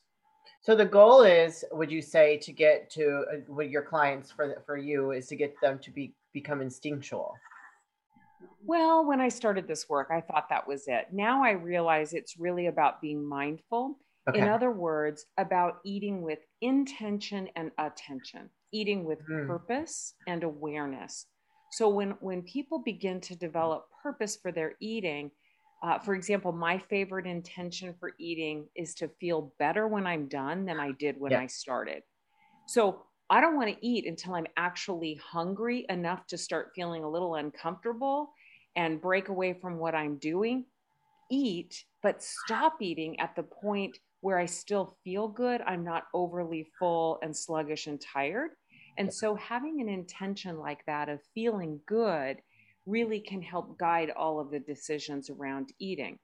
So 0.61 0.75
the 0.75 0.85
goal 0.85 1.23
is, 1.23 1.63
would 1.71 1.91
you 1.91 2.01
say, 2.01 2.37
to 2.37 2.51
get 2.51 2.89
to 2.91 3.25
uh, 3.31 3.37
with 3.47 3.69
your 3.69 3.83
clients 3.83 4.31
for 4.31 4.61
for 4.65 4.77
you 4.77 5.11
is 5.11 5.27
to 5.27 5.35
get 5.35 5.55
them 5.61 5.79
to 5.79 5.91
be 5.91 6.13
become 6.33 6.61
instinctual? 6.61 7.33
Well, 8.65 9.05
when 9.05 9.21
I 9.21 9.29
started 9.29 9.67
this 9.67 9.87
work, 9.87 10.09
I 10.11 10.21
thought 10.21 10.49
that 10.49 10.67
was 10.67 10.87
it. 10.87 11.07
Now 11.11 11.43
I 11.43 11.51
realize 11.51 12.13
it's 12.13 12.37
really 12.37 12.67
about 12.67 13.01
being 13.01 13.25
mindful. 13.25 13.97
Okay. 14.29 14.39
In 14.39 14.47
other 14.49 14.71
words, 14.71 15.25
about 15.37 15.77
eating 15.85 16.21
with 16.21 16.39
intention 16.61 17.47
and 17.55 17.71
attention 17.77 18.49
eating 18.71 19.03
with 19.03 19.19
mm. 19.29 19.47
purpose 19.47 20.13
and 20.27 20.43
awareness. 20.43 21.25
So 21.71 21.89
when 21.89 22.11
when 22.21 22.43
people 22.43 22.79
begin 22.79 23.19
to 23.21 23.35
develop 23.35 23.87
purpose 24.01 24.37
for 24.41 24.51
their 24.51 24.73
eating, 24.79 25.31
uh, 25.83 25.99
for 25.99 26.15
example, 26.15 26.51
my 26.51 26.77
favorite 26.77 27.27
intention 27.27 27.93
for 27.99 28.11
eating 28.19 28.67
is 28.75 28.93
to 28.95 29.09
feel 29.19 29.53
better 29.59 29.87
when 29.87 30.07
I'm 30.07 30.27
done 30.27 30.65
than 30.65 30.79
I 30.79 30.91
did 30.97 31.19
when 31.19 31.33
yeah. 31.33 31.41
I 31.41 31.47
started. 31.47 32.03
So 32.67 33.03
I 33.29 33.41
don't 33.41 33.57
want 33.57 33.69
to 33.69 33.85
eat 33.85 34.05
until 34.05 34.35
I'm 34.35 34.47
actually 34.55 35.19
hungry 35.23 35.85
enough 35.89 36.25
to 36.27 36.37
start 36.37 36.71
feeling 36.73 37.03
a 37.03 37.09
little 37.09 37.35
uncomfortable 37.35 38.31
and 38.75 39.01
break 39.01 39.27
away 39.27 39.53
from 39.53 39.77
what 39.77 39.95
I'm 39.95 40.17
doing. 40.17 40.65
Eat, 41.29 41.83
but 42.01 42.23
stop 42.23 42.77
eating 42.81 43.19
at 43.19 43.35
the 43.35 43.43
point 43.43 43.97
where 44.21 44.39
I 44.39 44.45
still 44.45 44.97
feel 45.03 45.27
good. 45.27 45.61
I'm 45.61 45.83
not 45.83 46.05
overly 46.13 46.67
full 46.79 47.19
and 47.21 47.35
sluggish 47.35 47.87
and 47.87 48.01
tired. 48.01 48.51
And 48.97 49.13
so 49.13 49.35
having 49.35 49.79
an 49.81 49.89
intention 49.89 50.57
like 50.59 50.83
that 50.87 51.07
of 51.09 51.19
feeling 51.35 51.79
good 51.87 52.37
really 52.85 53.19
can 53.19 53.41
help 53.41 53.77
guide 53.77 54.11
all 54.11 54.39
of 54.39 54.49
the 54.49 54.59
decisions 54.59 55.29
around 55.29 55.69
eating. 55.79 56.17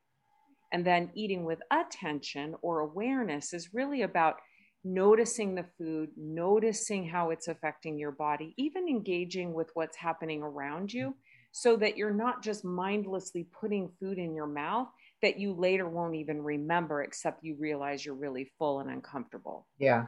And 0.71 0.83
then 0.83 1.11
eating 1.13 1.43
with 1.43 1.59
attention 1.71 2.55
or 2.61 2.79
awareness 2.79 3.53
is 3.53 3.73
really 3.73 4.01
about 4.01 4.37
noticing 4.83 5.53
the 5.53 5.65
food, 5.77 6.09
noticing 6.17 7.07
how 7.07 7.29
it's 7.29 7.47
affecting 7.47 7.97
your 7.97 8.11
body, 8.11 8.53
even 8.57 8.87
engaging 8.87 9.53
with 9.53 9.69
what's 9.75 9.95
happening 9.95 10.41
around 10.41 10.91
you 10.91 11.15
so 11.51 11.75
that 11.77 11.95
you're 11.95 12.13
not 12.13 12.43
just 12.43 12.65
mindlessly 12.65 13.47
putting 13.59 13.91
food 13.99 14.17
in 14.17 14.33
your 14.33 14.47
mouth 14.47 14.87
that 15.23 15.39
you 15.39 15.53
later 15.53 15.87
won't 15.87 16.15
even 16.15 16.43
remember 16.43 17.01
except 17.01 17.43
you 17.43 17.55
realize 17.57 18.05
you're 18.05 18.13
really 18.13 18.51
full 18.59 18.81
and 18.81 18.89
uncomfortable. 18.89 19.65
Yeah. 19.79 20.07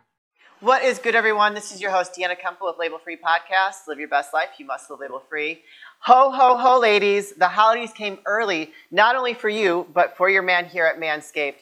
What 0.60 0.84
is 0.84 1.00
good, 1.00 1.16
everyone? 1.16 1.54
This 1.54 1.74
is 1.74 1.82
your 1.82 1.92
host, 1.92 2.14
Deanna 2.18 2.36
Kemple 2.40 2.68
with 2.68 2.76
Label 2.78 2.98
Free 2.98 3.18
Podcast. 3.18 3.88
Live 3.88 3.98
your 3.98 4.10
best 4.10 4.34
life. 4.34 4.50
You 4.58 4.66
must 4.66 4.90
live 4.90 5.00
label 5.00 5.22
free. 5.30 5.62
Ho, 6.02 6.32
ho, 6.32 6.58
ho, 6.58 6.80
ladies. 6.80 7.34
The 7.34 7.48
holidays 7.48 7.94
came 7.94 8.20
early, 8.26 8.72
not 8.92 9.16
only 9.16 9.34
for 9.34 9.48
you, 9.48 9.88
but 9.94 10.18
for 10.18 10.30
your 10.30 10.42
man 10.44 10.66
here 10.66 10.86
at 10.86 11.00
Manscaped, 11.00 11.56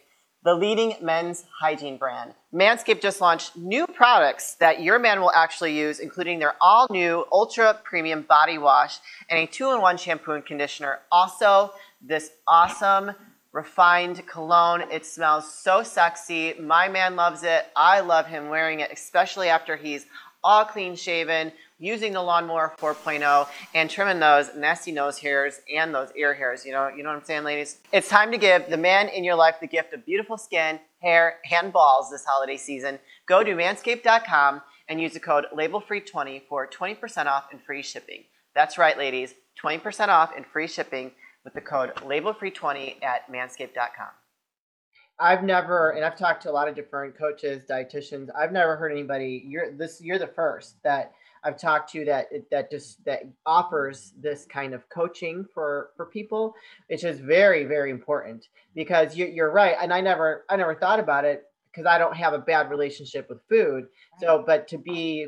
the 0.43 0.55
leading 0.55 0.95
men's 1.01 1.45
hygiene 1.59 1.97
brand. 1.97 2.33
Manscaped 2.53 3.01
just 3.01 3.21
launched 3.21 3.55
new 3.55 3.85
products 3.85 4.55
that 4.55 4.81
your 4.81 4.97
man 4.97 5.21
will 5.21 5.31
actually 5.31 5.77
use, 5.77 5.99
including 5.99 6.39
their 6.39 6.55
all 6.59 6.87
new 6.89 7.25
ultra 7.31 7.79
premium 7.83 8.23
body 8.23 8.57
wash 8.57 8.97
and 9.29 9.39
a 9.39 9.45
two 9.45 9.71
in 9.71 9.79
one 9.79 9.97
shampoo 9.97 10.31
and 10.31 10.45
conditioner. 10.45 10.99
Also, 11.11 11.71
this 12.01 12.31
awesome 12.47 13.13
refined 13.53 14.25
cologne. 14.27 14.83
It 14.91 15.05
smells 15.05 15.53
so 15.53 15.83
sexy. 15.83 16.53
My 16.59 16.89
man 16.89 17.15
loves 17.15 17.43
it. 17.43 17.67
I 17.75 18.01
love 18.01 18.25
him 18.25 18.49
wearing 18.49 18.81
it, 18.81 18.91
especially 18.91 19.47
after 19.47 19.77
he's 19.77 20.07
all 20.43 20.65
clean 20.65 20.95
shaven, 20.95 21.53
using 21.79 22.11
the 22.11 22.21
lawnmower 22.21 22.73
4.0 22.77 23.47
and 23.73 23.89
trimming 23.89 24.19
those 24.19 24.53
nasty 24.55 24.91
nose 24.91 25.17
hairs 25.17 25.61
and 25.73 25.95
those 25.95 26.09
ear 26.17 26.33
hairs. 26.33 26.65
You 26.65 26.73
know, 26.73 26.89
you 26.89 27.03
know 27.03 27.09
what 27.09 27.19
I'm 27.19 27.23
saying, 27.23 27.43
ladies? 27.43 27.77
It's 27.93 28.09
time 28.09 28.31
to 28.31 28.37
give 28.37 28.69
the 28.69 28.77
man 28.77 29.07
in 29.07 29.23
your 29.23 29.35
life 29.35 29.55
the 29.61 29.67
gift 29.67 29.93
of 29.93 30.05
beautiful 30.05 30.37
skin, 30.37 30.79
hair, 31.01 31.37
and 31.49 31.71
balls 31.71 32.09
this 32.11 32.25
holiday 32.25 32.57
season. 32.57 32.99
Go 33.25 33.43
to 33.43 33.51
manscaped.com 33.51 34.61
and 34.89 34.99
use 34.99 35.13
the 35.13 35.19
code 35.19 35.45
labelfree20 35.55 36.41
for 36.49 36.67
20% 36.67 37.25
off 37.27 37.45
and 37.51 37.61
free 37.61 37.81
shipping. 37.81 38.23
That's 38.53 38.77
right, 38.77 38.97
ladies, 38.97 39.33
20% 39.63 40.09
off 40.09 40.31
and 40.35 40.45
free 40.45 40.67
shipping 40.67 41.11
with 41.43 41.53
the 41.53 41.61
code 41.61 41.93
labelfree20 41.95 43.03
at 43.03 43.31
manscaped.com. 43.31 44.09
I've 45.19 45.43
never, 45.43 45.91
and 45.91 46.03
I've 46.03 46.17
talked 46.17 46.43
to 46.43 46.49
a 46.49 46.53
lot 46.53 46.67
of 46.67 46.75
different 46.75 47.17
coaches, 47.17 47.63
dietitians. 47.69 48.29
I've 48.35 48.51
never 48.51 48.75
heard 48.75 48.91
anybody. 48.91 49.43
You're 49.45 49.71
this. 49.71 50.01
You're 50.01 50.17
the 50.17 50.27
first 50.27 50.81
that 50.83 51.13
I've 51.43 51.57
talked 51.57 51.91
to 51.91 52.03
that 52.05 52.27
that 52.49 52.71
just 52.71 53.03
that 53.05 53.23
offers 53.45 54.13
this 54.19 54.45
kind 54.45 54.73
of 54.73 54.89
coaching 54.89 55.45
for 55.53 55.91
for 55.95 56.07
people. 56.07 56.55
It's 56.89 57.03
just 57.03 57.19
very 57.19 57.65
very 57.65 57.91
important 57.91 58.47
because 58.73 59.15
you, 59.15 59.27
you're 59.27 59.51
right. 59.51 59.75
And 59.79 59.93
I 59.93 60.01
never 60.01 60.45
I 60.49 60.55
never 60.55 60.73
thought 60.73 60.99
about 60.99 61.25
it 61.25 61.43
because 61.71 61.85
I 61.85 61.97
don't 61.97 62.15
have 62.15 62.33
a 62.33 62.39
bad 62.39 62.69
relationship 62.69 63.29
with 63.29 63.39
food. 63.47 63.85
So, 64.19 64.43
but 64.45 64.67
to 64.69 64.77
be 64.77 65.27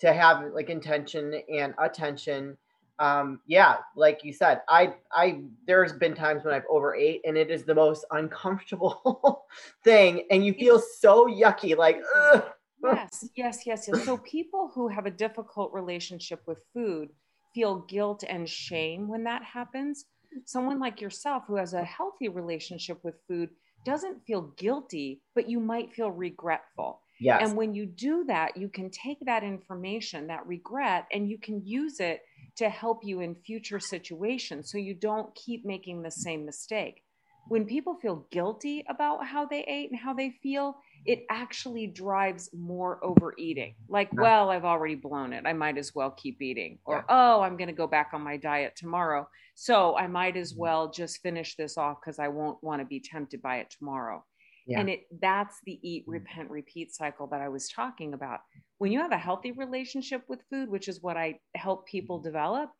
to 0.00 0.12
have 0.12 0.52
like 0.54 0.70
intention 0.70 1.42
and 1.52 1.74
attention 1.78 2.56
um 2.98 3.40
yeah 3.46 3.76
like 3.96 4.24
you 4.24 4.32
said 4.32 4.60
i 4.68 4.92
i 5.12 5.40
there's 5.66 5.92
been 5.92 6.14
times 6.14 6.44
when 6.44 6.54
i've 6.54 6.64
overate 6.68 7.20
and 7.24 7.36
it 7.36 7.50
is 7.50 7.64
the 7.64 7.74
most 7.74 8.04
uncomfortable 8.10 9.46
thing 9.84 10.26
and 10.30 10.44
you 10.44 10.52
feel 10.54 10.78
so 10.78 11.26
yucky 11.26 11.76
like 11.76 12.00
ugh. 12.32 12.44
yes 12.82 13.28
yes 13.36 13.66
yes 13.66 13.88
yes 13.88 14.04
so 14.04 14.16
people 14.18 14.70
who 14.74 14.88
have 14.88 15.06
a 15.06 15.10
difficult 15.10 15.72
relationship 15.72 16.42
with 16.46 16.58
food 16.74 17.08
feel 17.54 17.80
guilt 17.88 18.24
and 18.28 18.48
shame 18.48 19.08
when 19.08 19.24
that 19.24 19.42
happens 19.42 20.06
someone 20.44 20.78
like 20.78 21.00
yourself 21.00 21.44
who 21.46 21.56
has 21.56 21.74
a 21.74 21.84
healthy 21.84 22.28
relationship 22.28 22.98
with 23.04 23.14
food 23.28 23.48
doesn't 23.84 24.24
feel 24.26 24.52
guilty 24.56 25.20
but 25.34 25.48
you 25.48 25.60
might 25.60 25.92
feel 25.94 26.10
regretful 26.10 27.00
yes. 27.20 27.40
and 27.42 27.56
when 27.56 27.74
you 27.74 27.86
do 27.86 28.24
that 28.24 28.56
you 28.56 28.68
can 28.68 28.90
take 28.90 29.18
that 29.24 29.44
information 29.44 30.26
that 30.26 30.46
regret 30.46 31.06
and 31.12 31.28
you 31.30 31.38
can 31.38 31.64
use 31.64 32.00
it 32.00 32.22
to 32.58 32.68
help 32.68 33.00
you 33.02 33.20
in 33.20 33.34
future 33.34 33.80
situations 33.80 34.70
so 34.70 34.78
you 34.78 34.94
don't 34.94 35.34
keep 35.34 35.64
making 35.64 36.02
the 36.02 36.10
same 36.10 36.44
mistake. 36.44 37.02
When 37.48 37.64
people 37.64 37.94
feel 37.94 38.26
guilty 38.30 38.84
about 38.90 39.26
how 39.26 39.46
they 39.46 39.62
ate 39.62 39.90
and 39.90 39.98
how 39.98 40.12
they 40.12 40.34
feel, 40.42 40.76
it 41.06 41.24
actually 41.30 41.86
drives 41.86 42.50
more 42.52 43.02
overeating. 43.02 43.74
Like, 43.88 44.10
well, 44.12 44.50
I've 44.50 44.66
already 44.66 44.96
blown 44.96 45.32
it. 45.32 45.44
I 45.46 45.54
might 45.54 45.78
as 45.78 45.94
well 45.94 46.10
keep 46.10 46.42
eating. 46.42 46.78
Or, 46.84 47.06
oh, 47.08 47.40
I'm 47.40 47.56
going 47.56 47.68
to 47.68 47.74
go 47.74 47.86
back 47.86 48.10
on 48.12 48.20
my 48.20 48.36
diet 48.36 48.74
tomorrow. 48.76 49.26
So 49.54 49.96
I 49.96 50.08
might 50.08 50.36
as 50.36 50.52
mm-hmm. 50.52 50.60
well 50.60 50.90
just 50.90 51.22
finish 51.22 51.56
this 51.56 51.78
off 51.78 51.98
because 52.02 52.18
I 52.18 52.28
won't 52.28 52.62
want 52.62 52.82
to 52.82 52.86
be 52.86 53.00
tempted 53.00 53.40
by 53.40 53.56
it 53.56 53.74
tomorrow. 53.76 54.24
Yeah. 54.68 54.80
And 54.80 54.90
it 54.90 55.00
that's 55.20 55.56
the 55.64 55.80
eat, 55.82 56.06
mm. 56.06 56.12
repent, 56.12 56.50
repeat 56.50 56.94
cycle 56.94 57.26
that 57.28 57.40
I 57.40 57.48
was 57.48 57.68
talking 57.68 58.12
about. 58.12 58.40
When 58.76 58.92
you 58.92 59.00
have 59.00 59.12
a 59.12 59.18
healthy 59.18 59.52
relationship 59.52 60.22
with 60.28 60.40
food, 60.50 60.68
which 60.68 60.88
is 60.88 61.02
what 61.02 61.16
I 61.16 61.40
help 61.56 61.86
people 61.86 62.20
develop, 62.20 62.70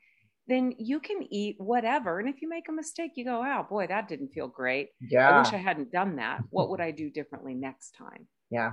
then 0.47 0.75
you 0.78 1.00
can 1.00 1.26
eat 1.30 1.57
whatever. 1.59 2.21
And 2.21 2.28
if 2.28 2.42
you 2.42 2.49
make 2.49 2.68
a 2.68 2.73
mistake, 2.73 3.12
you 3.16 3.25
go, 3.25 3.42
oh 3.42 3.66
boy, 3.68 3.87
that 3.87 4.07
didn't 4.07 4.33
feel 4.33 4.49
great. 4.49 4.88
Yeah. 5.00 5.30
I 5.30 5.38
wish 5.38 5.52
I 5.52 5.57
hadn't 5.57 5.90
done 5.90 6.16
that. 6.16 6.40
What 6.50 6.68
would 6.68 6.80
I 6.80 6.90
do 6.90 7.11
differently 7.11 7.54
next 7.54 7.92
time? 7.97 8.28
Yeah. 8.50 8.73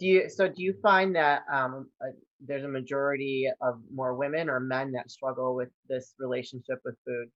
Do 0.00 0.06
you 0.06 0.28
so 0.28 0.48
do 0.48 0.62
you 0.62 0.74
find 0.82 1.14
that 1.14 1.42
um, 1.52 1.88
uh, 2.02 2.10
there's 2.44 2.64
a 2.64 2.68
majority 2.68 3.48
of 3.60 3.80
more 3.94 4.14
women 4.14 4.48
or 4.48 4.58
men 4.58 4.92
that 4.92 5.10
struggle 5.10 5.54
with 5.54 5.68
this 5.88 6.14
relationship 6.18 6.80
with 6.84 6.96
food? 7.06 7.28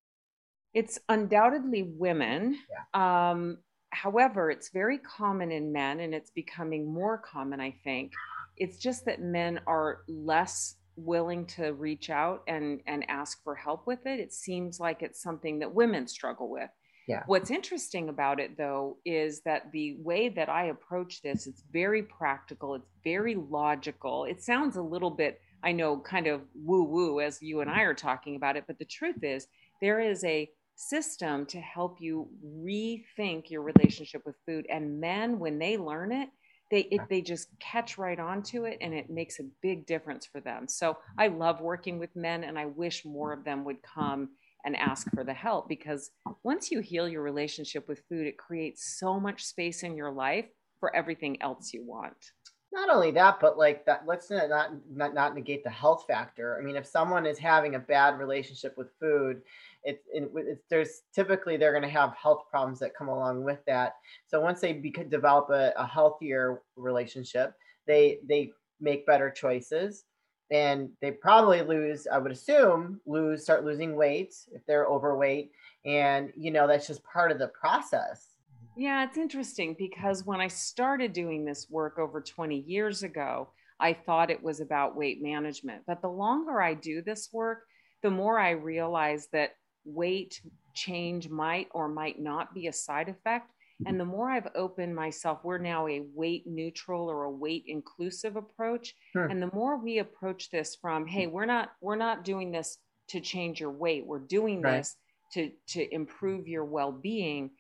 It's 0.73 0.99
undoubtedly 1.09 1.83
women. 1.83 2.57
Yeah. 2.95 3.31
Um, 3.31 3.59
however, 3.95 4.51
it's 4.51 4.71
very 4.71 4.99
common 4.99 5.53
in 5.53 5.73
men 5.73 6.01
and 6.01 6.15
it's 6.15 6.31
becoming 6.31 6.93
more 6.93 7.19
common, 7.19 7.61
I 7.61 7.75
think. 7.85 8.13
It's 8.57 8.79
just 8.79 9.05
that 9.07 9.21
men 9.21 9.61
are 9.67 10.03
less 10.09 10.77
willing 10.97 11.47
to 11.47 11.73
reach 11.73 12.11
out 12.11 12.43
and, 12.47 12.81
and 12.87 13.05
ask 13.09 13.43
for 13.43 13.55
help 13.55 13.87
with 13.87 14.07
it. 14.07 14.21
It 14.21 14.33
seems 14.33 14.79
like 14.79 15.03
it's 15.03 15.23
something 15.23 15.59
that 15.61 15.75
women 15.75 16.07
struggle 16.07 16.49
with. 16.51 16.71
Yeah. 17.07 17.23
What's 17.27 17.51
interesting 17.51 18.09
about 18.09 18.41
it, 18.41 18.57
though, 18.57 18.97
is 19.05 19.43
that 19.43 19.71
the 19.73 19.97
way 20.01 20.31
that 20.31 20.49
I 20.49 20.67
approach 20.67 21.21
this, 21.21 21.47
it's 21.47 21.63
very 21.73 22.03
practical, 22.03 22.75
it's 22.75 22.89
very 23.03 23.35
logical. 23.35 24.25
It 24.25 24.43
sounds 24.43 24.77
a 24.77 24.83
little 24.83 25.11
bit, 25.11 25.41
I 25.63 25.73
know, 25.73 25.99
kind 25.99 26.27
of 26.27 26.43
woo 26.55 26.85
woo 26.85 27.21
as 27.21 27.43
you 27.43 27.61
and 27.61 27.71
I 27.71 27.83
are 27.83 27.95
talking 27.95 28.37
about 28.37 28.57
it, 28.57 28.65
but 28.67 28.79
the 28.79 28.87
truth 28.87 29.23
is, 29.23 29.47
there 29.83 30.01
is 30.01 30.25
a 30.25 30.49
system 30.77 31.47
to 31.47 31.61
help 31.61 32.01
you 32.01 32.29
rethink 32.45 33.51
your 33.51 33.63
relationship 33.63 34.23
with 34.27 34.37
food. 34.47 34.67
And 34.71 35.01
men, 35.01 35.39
when 35.39 35.59
they 35.59 35.77
learn 35.77 36.13
it, 36.13 36.29
they 36.71 36.81
it, 36.91 37.03
they 37.09 37.21
just 37.21 37.49
catch 37.61 37.99
right 37.99 38.19
onto 38.19 38.65
it, 38.65 38.79
and 38.81 38.95
it 38.95 39.11
makes 39.11 39.39
a 39.39 39.45
big 39.63 39.87
difference 39.87 40.27
for 40.27 40.41
them. 40.41 40.67
So 40.67 40.93
mm-hmm. 40.93 41.21
I 41.21 41.27
love 41.29 41.61
working 41.61 41.99
with 41.99 42.15
men, 42.17 42.45
and 42.45 42.59
I 42.59 42.67
wish 42.67 43.05
more 43.05 43.33
of 43.33 43.45
them 43.45 43.65
would 43.65 43.83
come 43.83 44.31
and 44.65 44.77
ask 44.77 45.11
for 45.15 45.25
the 45.25 45.35
help 45.35 45.69
because 45.69 46.11
once 46.43 46.71
you 46.71 46.81
heal 46.81 47.07
your 47.07 47.21
relationship 47.21 47.87
with 47.87 48.03
food, 48.09 48.27
it 48.27 48.39
creates 48.39 48.99
so 48.99 49.21
much 49.21 49.45
space 49.45 49.83
in 49.83 49.95
your 49.95 50.11
life 50.11 50.47
for 50.81 50.95
everything 50.97 51.41
else 51.43 51.75
you 51.75 51.85
want 51.85 52.17
not 52.75 52.91
only 52.91 53.13
that, 53.13 53.39
but 53.41 53.57
like 53.57 53.87
that, 53.87 54.03
let's 54.05 54.31
not, 54.31 54.73
not 54.93 55.15
not 55.15 55.35
negate 55.35 55.63
the 55.63 55.71
health 55.71 56.05
factor. 56.09 56.59
I 56.59 56.65
mean, 56.65 56.77
if 56.77 56.87
someone 56.87 57.25
is 57.25 57.39
having 57.39 57.77
a 57.77 57.79
bad 57.79 58.19
relationship 58.19 58.77
with 58.77 58.89
food, 59.01 59.43
it's, 59.85 60.03
it's 60.13 60.63
there's 60.71 61.03
typically 61.15 61.57
they're 61.57 61.73
going 61.73 61.83
to 61.83 61.89
have 61.89 62.15
health 62.15 62.45
problems 62.51 62.79
that 62.81 62.97
come 62.97 63.09
along 63.09 63.45
with 63.45 63.59
that. 63.67 63.95
So 64.27 64.41
once 64.41 64.61
they 64.61 64.75
beca- 64.75 65.11
develop 65.11 65.51
a, 65.51 65.73
a 65.77 65.87
healthier 65.87 66.63
relationship, 66.77 67.55
they 67.87 68.19
they 68.27 68.53
make 68.81 69.07
better 69.07 69.31
choices, 69.31 70.05
and 70.51 70.91
they 71.01 71.11
probably 71.11 71.63
lose. 71.63 72.07
I 72.11 72.19
would 72.19 72.33
assume 72.33 73.01
lose 73.07 73.43
start 73.43 73.65
losing 73.65 73.95
weight 73.95 74.35
if 74.53 74.65
they're 74.67 74.87
overweight, 74.87 75.53
and 75.85 76.33
you 76.37 76.51
know 76.51 76.67
that's 76.67 76.87
just 76.87 77.05
part 77.05 77.31
of 77.31 77.39
the 77.39 77.49
process 77.49 78.35
yeah, 78.77 79.05
it's 79.05 79.19
interesting 79.19 79.77
because 79.79 80.27
when 80.27 80.41
I 80.41 80.49
started 80.49 81.13
doing 81.13 81.45
this 81.45 81.71
work 81.71 81.99
over 81.99 82.21
20 82.21 82.59
years 82.59 83.05
ago, 83.05 83.49
I 83.79 83.93
thought 83.93 84.31
it 84.31 84.43
was 84.43 84.61
about 84.61 84.97
weight 84.97 85.23
management. 85.23 85.83
But 85.87 86.03
the 86.03 86.09
longer 86.09 86.61
I 86.61 86.75
do 86.75 87.01
this 87.01 87.29
work, 87.33 87.67
the 88.03 88.11
more 88.11 88.39
I 88.39 88.51
realize 88.51 89.29
that 89.33 89.53
weight 89.85 90.41
change 90.75 91.29
might 91.29 91.69
or 91.73 91.89
might 91.89 92.21
not 92.21 92.55
be 92.55 92.67
a 92.67 92.73
side 92.73 93.09
effect. 93.09 93.51
Mm-hmm. 93.51 93.89
And 93.89 94.01
the 94.01 94.05
more 94.05 94.31
I've 94.31 94.49
opened 94.55 94.95
myself, 94.95 95.41
we're 95.43 95.59
now 95.59 95.89
a 95.89 96.03
weight 96.15 96.47
neutral 96.47 97.11
or 97.11 97.25
a 97.25 97.31
weight 97.31 97.65
inclusive 97.67 98.37
approach. 98.37 98.95
Sure. 99.13 99.27
And 99.27 99.43
the 99.43 99.51
more 99.53 99.77
we 99.77 99.99
approach 99.99 100.51
this 100.51 100.77
from, 100.81 101.07
hey, 101.07 101.27
we're 101.27 101.47
not 101.47 101.73
we're 101.81 101.97
not 101.97 102.25
doing 102.25 102.53
this 102.53 102.79
to 103.09 103.21
change 103.21 103.61
your 103.61 103.71
weight. 103.73 104.07
We're 104.07 104.19
doing 104.19 104.63
right. 104.63 104.79
this 104.79 104.97
to 105.33 105.51
to 105.69 105.95
improve 105.95 106.47
your 106.47 106.65
well-being 106.65 107.51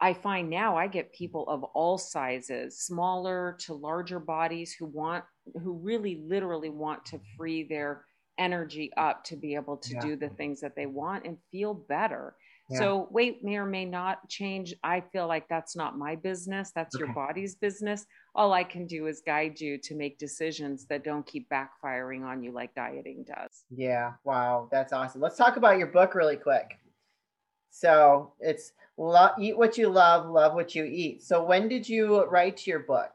I 0.00 0.12
find 0.12 0.50
now 0.50 0.76
I 0.76 0.86
get 0.86 1.14
people 1.14 1.48
of 1.48 1.62
all 1.64 1.98
sizes, 1.98 2.78
smaller 2.78 3.56
to 3.60 3.74
larger 3.74 4.18
bodies 4.18 4.74
who 4.78 4.86
want, 4.86 5.24
who 5.62 5.74
really 5.74 6.22
literally 6.26 6.68
want 6.68 7.06
to 7.06 7.20
free 7.36 7.62
their 7.62 8.04
energy 8.38 8.90
up 8.96 9.24
to 9.24 9.36
be 9.36 9.54
able 9.54 9.76
to 9.78 9.94
yeah. 9.94 10.00
do 10.00 10.16
the 10.16 10.28
things 10.30 10.60
that 10.60 10.74
they 10.76 10.86
want 10.86 11.26
and 11.26 11.38
feel 11.50 11.74
better. 11.74 12.34
Yeah. 12.70 12.78
So 12.78 13.08
weight 13.10 13.44
may 13.44 13.56
or 13.56 13.66
may 13.66 13.84
not 13.84 14.26
change. 14.28 14.74
I 14.82 15.02
feel 15.12 15.26
like 15.26 15.48
that's 15.48 15.76
not 15.76 15.98
my 15.98 16.16
business. 16.16 16.72
That's 16.74 16.96
okay. 16.96 17.04
your 17.04 17.14
body's 17.14 17.56
business. 17.56 18.06
All 18.34 18.52
I 18.52 18.64
can 18.64 18.86
do 18.86 19.06
is 19.06 19.22
guide 19.24 19.60
you 19.60 19.76
to 19.78 19.94
make 19.94 20.18
decisions 20.18 20.86
that 20.86 21.04
don't 21.04 21.26
keep 21.26 21.48
backfiring 21.50 22.24
on 22.24 22.42
you 22.42 22.52
like 22.52 22.74
dieting 22.74 23.24
does. 23.26 23.64
Yeah. 23.70 24.12
Wow. 24.24 24.68
That's 24.72 24.92
awesome. 24.92 25.20
Let's 25.20 25.36
talk 25.36 25.56
about 25.56 25.78
your 25.78 25.88
book 25.88 26.14
really 26.14 26.36
quick. 26.36 26.78
So 27.70 28.32
it's 28.40 28.72
Lo- 28.96 29.32
eat 29.38 29.56
what 29.56 29.76
you 29.76 29.88
love, 29.88 30.30
love 30.30 30.54
what 30.54 30.74
you 30.74 30.84
eat. 30.84 31.22
So 31.22 31.42
when 31.42 31.68
did 31.68 31.88
you 31.88 32.24
write 32.26 32.66
your 32.66 32.80
book? 32.80 33.10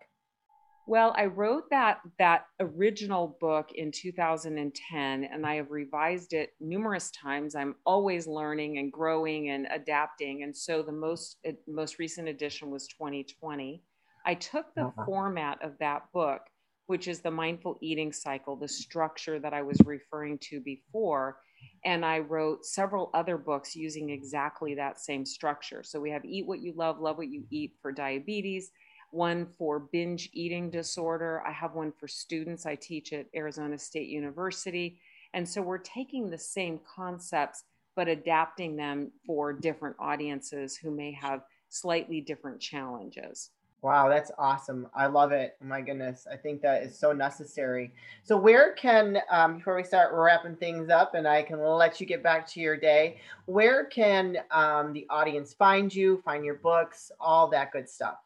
Well, 0.90 1.14
I 1.16 1.26
wrote 1.26 1.70
that 1.70 2.00
that 2.18 2.48
original 2.60 3.38
book 3.40 3.74
in 3.76 3.92
2010 3.92 5.24
and 5.24 5.46
I 5.46 5.54
have 5.54 5.70
revised 5.70 6.34
it 6.34 6.54
numerous 6.60 7.12
times. 7.12 7.54
I'm 7.54 7.76
always 7.86 8.26
learning 8.26 8.80
and 8.80 8.92
growing 8.92 9.52
and 9.52 9.68
adapting 9.70 10.42
and 10.42 10.58
so 10.58 10.82
the 10.82 10.92
most 10.92 11.38
most 11.68 12.00
recent 12.00 12.28
edition 12.28 12.72
was 12.72 12.88
2020. 12.88 13.84
I 14.26 14.34
took 14.34 14.74
the 14.74 14.86
uh-huh. 14.86 15.06
format 15.06 15.64
of 15.64 15.78
that 15.80 16.12
book, 16.12 16.42
which 16.88 17.08
is 17.08 17.20
the 17.20 17.30
mindful 17.30 17.78
eating 17.84 18.12
cycle, 18.12 18.56
the 18.56 18.68
structure 18.68 19.38
that 19.38 19.54
I 19.54 19.62
was 19.62 19.78
referring 19.86 20.40
to 20.50 20.60
before, 20.60 21.38
and 21.86 22.04
I 22.04 22.18
wrote 22.18 22.66
several 22.66 23.12
other 23.14 23.38
books 23.38 23.76
using 23.76 24.10
exactly 24.10 24.74
that 24.74 25.00
same 25.00 25.24
structure. 25.24 25.84
So 25.84 26.00
we 26.00 26.10
have 26.10 26.26
Eat 26.26 26.48
What 26.48 26.62
You 26.62 26.74
Love, 26.76 27.00
Love 27.00 27.20
What 27.20 27.30
You 27.30 27.44
Eat 27.52 27.74
for 27.80 27.92
diabetes. 27.92 28.72
One 29.12 29.48
for 29.58 29.80
binge 29.80 30.30
eating 30.34 30.70
disorder. 30.70 31.42
I 31.46 31.52
have 31.52 31.74
one 31.74 31.92
for 31.92 32.08
students. 32.08 32.66
I 32.66 32.76
teach 32.76 33.14
at 33.14 33.28
Arizona 33.36 33.78
State 33.78 34.10
University. 34.10 35.00
And 35.34 35.48
so 35.48 35.62
we're 35.62 35.78
taking 35.80 36.30
the 36.30 36.38
same 36.38 36.80
concepts, 36.96 37.64
but 37.96 38.08
adapting 38.08 38.76
them 38.76 39.12
for 39.26 39.54
different 39.54 39.96
audiences 40.00 40.78
who 40.78 40.92
may 40.92 41.12
have 41.14 41.42
slightly 41.70 42.22
different 42.22 42.60
challenges. 42.60 43.52
Wow, 43.82 44.10
that's 44.10 44.30
awesome. 44.38 44.88
I 44.94 45.06
love 45.06 45.32
it. 45.32 45.56
Oh 45.62 45.66
my 45.66 45.80
goodness. 45.80 46.28
I 46.30 46.36
think 46.36 46.62
that 46.62 46.84
is 46.84 47.00
so 47.00 47.14
necessary. 47.14 47.94
So, 48.24 48.36
where 48.36 48.74
can, 48.74 49.20
um, 49.30 49.58
before 49.58 49.78
we 49.78 49.84
start 49.84 50.14
wrapping 50.14 50.58
things 50.58 50.90
up 50.90 51.14
and 51.16 51.26
I 51.26 51.44
can 51.44 51.62
let 51.62 52.02
you 52.02 52.06
get 52.06 52.22
back 52.22 52.46
to 52.48 52.60
your 52.60 52.76
day, 52.76 53.22
where 53.46 53.86
can 53.86 54.40
um, 54.52 54.92
the 54.92 55.08
audience 55.10 55.54
find 55.54 55.94
you, 55.94 56.22
find 56.26 56.44
your 56.44 56.56
books, 56.56 57.10
all 57.22 57.48
that 57.52 57.72
good 57.72 57.88
stuff? 57.88 58.18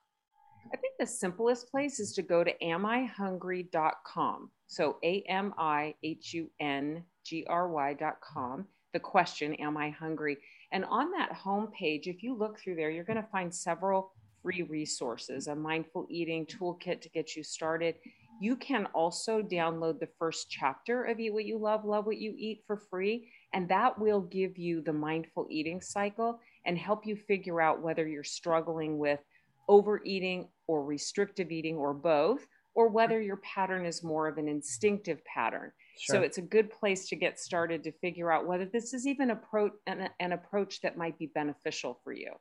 I 0.72 0.77
think 0.77 0.93
the 1.00 1.05
simplest 1.05 1.70
place 1.70 2.00
is 2.00 2.13
to 2.13 2.22
go 2.22 2.43
to 2.43 2.53
amihungry.com. 2.62 4.51
So, 4.67 4.98
A 5.03 5.22
M 5.27 5.53
I 5.58 5.96
H 6.03 6.34
U 6.34 6.50
N 6.60 7.03
G 7.25 7.46
R 7.50 7.70
Y.com. 7.70 8.65
The 8.93 9.00
question, 9.00 9.55
Am 9.55 9.75
I 9.77 9.89
hungry? 9.89 10.38
And 10.72 10.86
on 10.86 11.12
that 11.12 11.32
homepage, 11.34 12.08
if 12.08 12.24
you 12.24 12.36
look 12.36 12.60
through 12.60 12.75
there, 12.75 12.89
you're 12.89 13.03
going 13.03 13.22
to 13.22 13.29
find 13.32 13.53
several 13.53 14.13
free 14.41 14.63
resources, 14.63 15.48
a 15.48 15.55
mindful 15.55 16.05
eating 16.10 16.46
toolkit 16.46 17.01
to 17.01 17.10
get 17.10 17.36
you 17.36 17.43
started. 17.43 17.96
You 18.41 18.55
can 18.55 18.88
also 18.88 19.41
download 19.41 20.00
the 20.00 20.10
first 20.20 20.50
chapter 20.50 21.03
of 21.05 21.20
Eat 21.20 21.34
What 21.34 21.46
You 21.46 21.58
Love, 21.58 21.86
Love 21.86 22.05
What 22.05 22.17
You 22.17 22.34
Eat 22.38 22.63
for 22.67 22.77
free. 22.77 23.32
And 23.53 23.70
that 23.70 23.98
will 23.98 24.22
give 24.22 24.58
you 24.58 24.82
the 24.82 24.93
mindful 24.93 25.48
eating 25.50 25.79
cycle 25.79 26.39
and 26.65 26.77
help 26.77 27.05
you 27.05 27.15
figure 27.15 27.62
out 27.62 27.82
whether 27.82 28.08
you're 28.08 28.24
struggling 28.24 28.98
with 28.98 29.20
overeating 29.67 30.50
or 30.67 30.84
restrictive 30.84 31.51
eating 31.51 31.77
or 31.77 31.93
both, 31.93 32.46
or 32.75 32.88
whether 32.88 33.22
your 33.22 33.38
pattern 33.38 33.86
is 33.86 34.03
more 34.03 34.27
of 34.27 34.38
an 34.38 34.48
instinctive 34.48 35.24
pattern. 35.25 35.72
Sure. 36.00 36.15
So 36.15 36.22
it's 36.22 36.39
a 36.39 36.41
good 36.41 36.72
place 36.72 37.08
to 37.10 37.15
get 37.15 37.39
started 37.39 37.84
to 37.84 37.91
figure 37.91 38.32
out 38.32 38.48
whether 38.48 38.65
this 38.65 38.93
is 38.93 39.05
even 39.05 39.32
approach, 39.32 39.74
an, 39.86 40.10
an 40.20 40.32
approach 40.32 40.82
that 40.82 40.98
might 40.98 41.17
be 41.20 41.27
beneficial 41.36 42.00
for 42.03 42.13
you. 42.13 42.32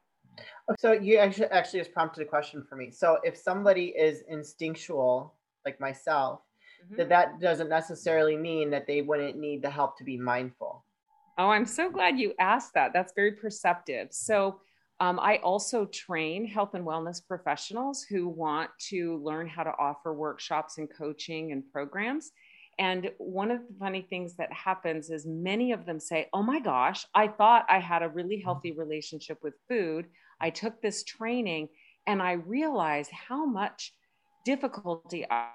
So 0.79 0.93
you 0.93 1.19
actually 1.19 1.47
actually 1.47 1.81
just 1.81 1.93
prompted 1.93 2.23
a 2.23 2.25
question 2.25 2.64
for 2.67 2.76
me. 2.76 2.91
So 2.91 3.19
if 3.23 3.37
somebody 3.37 3.87
is 3.88 4.23
instinctual, 4.29 5.35
like 5.67 5.79
myself, 5.79 6.41
mm-hmm. 6.85 6.97
that 6.97 7.09
that 7.11 7.41
doesn't 7.41 7.69
necessarily 7.69 8.37
mean 8.37 8.71
that 8.71 8.87
they 8.87 9.02
wouldn't 9.02 9.37
need 9.37 9.62
the 9.62 9.71
help 9.71 9.99
to 9.99 10.05
be 10.05 10.17
mindful. 10.17 10.85
Oh, 11.38 11.49
I'm 11.49 11.67
so 11.67 11.91
glad 11.91 12.19
you 12.19 12.33
asked 12.38 12.73
that. 12.75 12.93
That's 12.95 13.12
very 13.14 13.33
perceptive. 13.33 14.09
So 14.11 14.61
um, 15.02 15.18
I 15.18 15.38
also 15.38 15.87
train 15.87 16.47
health 16.47 16.75
and 16.75 16.87
wellness 16.87 17.26
professionals 17.26 18.04
who 18.04 18.28
want 18.28 18.71
to 18.90 19.21
learn 19.25 19.49
how 19.49 19.64
to 19.64 19.73
offer 19.76 20.14
workshops 20.14 20.78
and 20.78 20.88
coaching 20.88 21.50
and 21.50 21.64
programs. 21.73 22.30
And 22.78 23.11
one 23.18 23.50
of 23.50 23.66
the 23.66 23.75
funny 23.80 24.06
things 24.09 24.37
that 24.37 24.52
happens 24.52 25.11
is 25.11 25.26
many 25.26 25.73
of 25.73 25.87
them 25.87 25.99
say, 25.99 26.28
Oh 26.32 26.44
my 26.44 26.61
gosh, 26.61 27.04
I 27.16 27.26
thought 27.26 27.66
I 27.68 27.80
had 27.80 28.04
a 28.04 28.09
really 28.11 28.38
healthy 28.38 28.71
relationship 28.71 29.38
with 29.42 29.54
food. 29.68 30.06
I 30.40 30.50
took 30.50 30.80
this 30.80 31.02
training 31.02 31.71
and 32.06 32.23
I 32.23 32.35
realized 32.35 33.11
how 33.11 33.44
much 33.44 33.92
difficulty 34.44 35.26
I, 35.28 35.49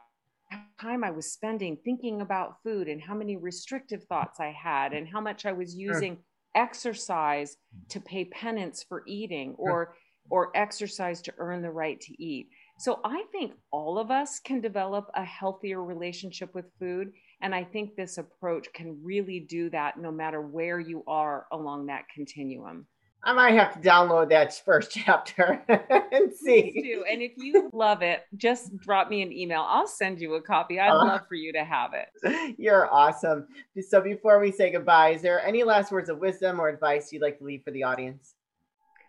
time 0.77 1.05
I 1.05 1.11
was 1.11 1.31
spending 1.31 1.77
thinking 1.85 2.19
about 2.19 2.61
food 2.63 2.89
and 2.89 3.01
how 3.01 3.15
many 3.15 3.37
restrictive 3.37 4.03
thoughts 4.09 4.41
I 4.41 4.51
had 4.51 4.91
and 4.91 5.07
how 5.07 5.21
much 5.21 5.45
I 5.45 5.53
was 5.53 5.73
using 5.73 6.15
sure. 6.15 6.23
Exercise 6.57 7.55
mm-hmm. 7.55 7.87
to 7.89 8.01
pay 8.01 8.25
penance 8.25 8.83
for 8.83 9.03
eating 9.07 9.55
or 9.57 9.95
or 10.29 10.51
exercise 10.55 11.21
to 11.21 11.33
earn 11.37 11.61
the 11.61 11.71
right 11.71 12.01
to 12.01 12.21
eat. 12.21 12.49
So 12.79 12.99
I 13.05 13.23
think 13.31 13.53
all 13.71 13.97
of 13.97 14.11
us 14.11 14.39
can 14.39 14.59
develop 14.59 15.09
a 15.15 15.23
healthier 15.23 15.81
relationship 15.81 16.53
with 16.53 16.65
food. 16.79 17.13
And 17.41 17.55
I 17.55 17.63
think 17.63 17.95
this 17.95 18.17
approach 18.17 18.67
can 18.73 18.99
really 19.01 19.39
do 19.39 19.69
that 19.69 19.97
no 19.97 20.11
matter 20.11 20.41
where 20.41 20.81
you 20.81 21.03
are 21.07 21.47
along 21.53 21.85
that 21.85 22.09
continuum. 22.13 22.87
I 23.23 23.33
might 23.33 23.53
have 23.53 23.73
to 23.73 23.79
download 23.79 24.29
that 24.29 24.53
first 24.65 24.91
chapter 24.91 25.63
and 25.67 26.33
see. 26.33 26.81
Do. 26.81 27.03
And 27.09 27.21
if 27.21 27.33
you 27.37 27.69
love 27.73 28.01
it, 28.01 28.23
just 28.37 28.77
drop 28.77 29.09
me 29.09 29.21
an 29.21 29.31
email. 29.31 29.65
I'll 29.67 29.87
send 29.87 30.19
you 30.19 30.35
a 30.35 30.41
copy. 30.41 30.79
I'd 30.79 30.89
uh, 30.89 30.97
love 30.97 31.27
for 31.27 31.35
you 31.35 31.51
to 31.53 31.63
have 31.63 31.91
it. 31.93 32.55
You're 32.57 32.91
awesome. 32.91 33.47
So 33.87 34.01
before 34.01 34.39
we 34.39 34.51
say 34.51 34.71
goodbye, 34.71 35.09
is 35.09 35.21
there 35.21 35.45
any 35.45 35.63
last 35.63 35.91
words 35.91 36.09
of 36.09 36.19
wisdom 36.19 36.59
or 36.59 36.69
advice 36.69 37.11
you'd 37.11 37.21
like 37.21 37.39
to 37.39 37.43
leave 37.43 37.63
for 37.63 37.71
the 37.71 37.83
audience? 37.83 38.35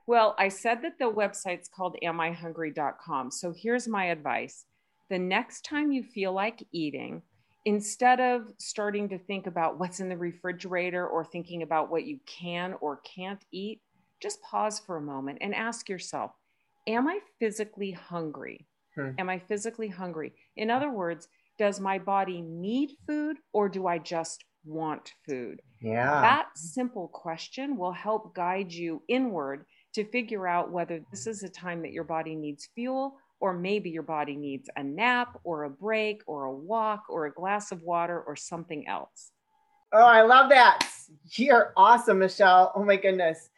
Well, 0.07 0.35
I 0.39 0.49
said 0.49 0.81
that 0.83 0.99
the 0.99 1.13
website's 1.13 1.69
called 1.69 1.97
amihungry.com. 2.03 3.31
So 3.31 3.53
here's 3.55 3.87
my 3.87 4.07
advice. 4.07 4.65
The 5.11 5.19
next 5.19 5.67
time 5.67 5.93
you 5.93 6.03
feel 6.03 6.33
like 6.33 6.67
eating, 6.73 7.21
instead 7.67 8.19
of 8.19 8.51
starting 8.57 9.11
to 9.11 9.19
think 9.19 9.47
about 9.47 9.79
what's 9.79 10.01
in 10.01 10.09
the 10.09 10.17
refrigerator 10.17 11.07
or 11.07 11.27
thinking 11.27 11.63
about 11.63 11.91
what 11.91 12.05
you 12.05 12.19
can 12.25 12.75
or 12.81 13.03
can't 13.05 13.45
eat, 13.53 13.83
just 14.21 14.43
pause 14.43 14.81
for 14.81 14.97
a 14.97 15.03
moment 15.03 15.39
and 15.41 15.55
ask 15.55 15.89
yourself, 15.89 16.33
am 16.87 17.09
I 17.09 17.21
physically 17.39 17.93
hungry? 17.93 18.67
Hmm. 18.95 19.11
Am 19.19 19.29
I 19.29 19.39
physically 19.39 19.89
hungry? 19.89 20.33
In 20.57 20.71
other 20.71 20.91
words, 20.91 21.29
does 21.59 21.81
my 21.81 21.99
body 21.99 22.41
need 22.41 22.91
food 23.07 23.39
or 23.53 23.69
do 23.69 23.87
I 23.87 23.99
just 23.99 24.45
want 24.65 25.13
food? 25.27 25.61
Yeah. 25.81 26.21
That 26.21 26.49
simple 26.57 27.09
question 27.09 27.77
will 27.77 27.93
help 27.93 28.35
guide 28.35 28.73
you 28.73 29.03
inward 29.09 29.65
to 29.95 30.05
figure 30.05 30.47
out 30.47 30.71
whether 30.71 31.01
this 31.11 31.27
is 31.27 31.43
a 31.43 31.49
time 31.49 31.83
that 31.83 31.93
your 31.93 32.05
body 32.05 32.35
needs 32.35 32.69
fuel 32.75 33.17
or 33.41 33.53
maybe 33.53 33.91
your 33.91 34.03
body 34.03 34.37
needs 34.37 34.69
a 34.77 34.83
nap 34.83 35.39
or 35.45 35.65
a 35.65 35.71
break 35.71 36.23
or 36.27 36.45
a 36.45 36.55
walk 36.55 37.05
or 37.09 37.27
a 37.27 37.33
glass 37.33 37.73
of 37.73 37.83
water 37.83 38.21
or 38.21 38.37
something 38.37 38.87
else. 38.89 39.31
Oh, 39.93 40.05
I 40.05 40.23
love 40.23 40.51
that. 40.51 40.87
You're 41.33 41.73
awesome, 41.77 42.19
Michelle. 42.19 42.73
Oh 42.75 42.85
my 42.85 42.97
goodness. 42.97 43.49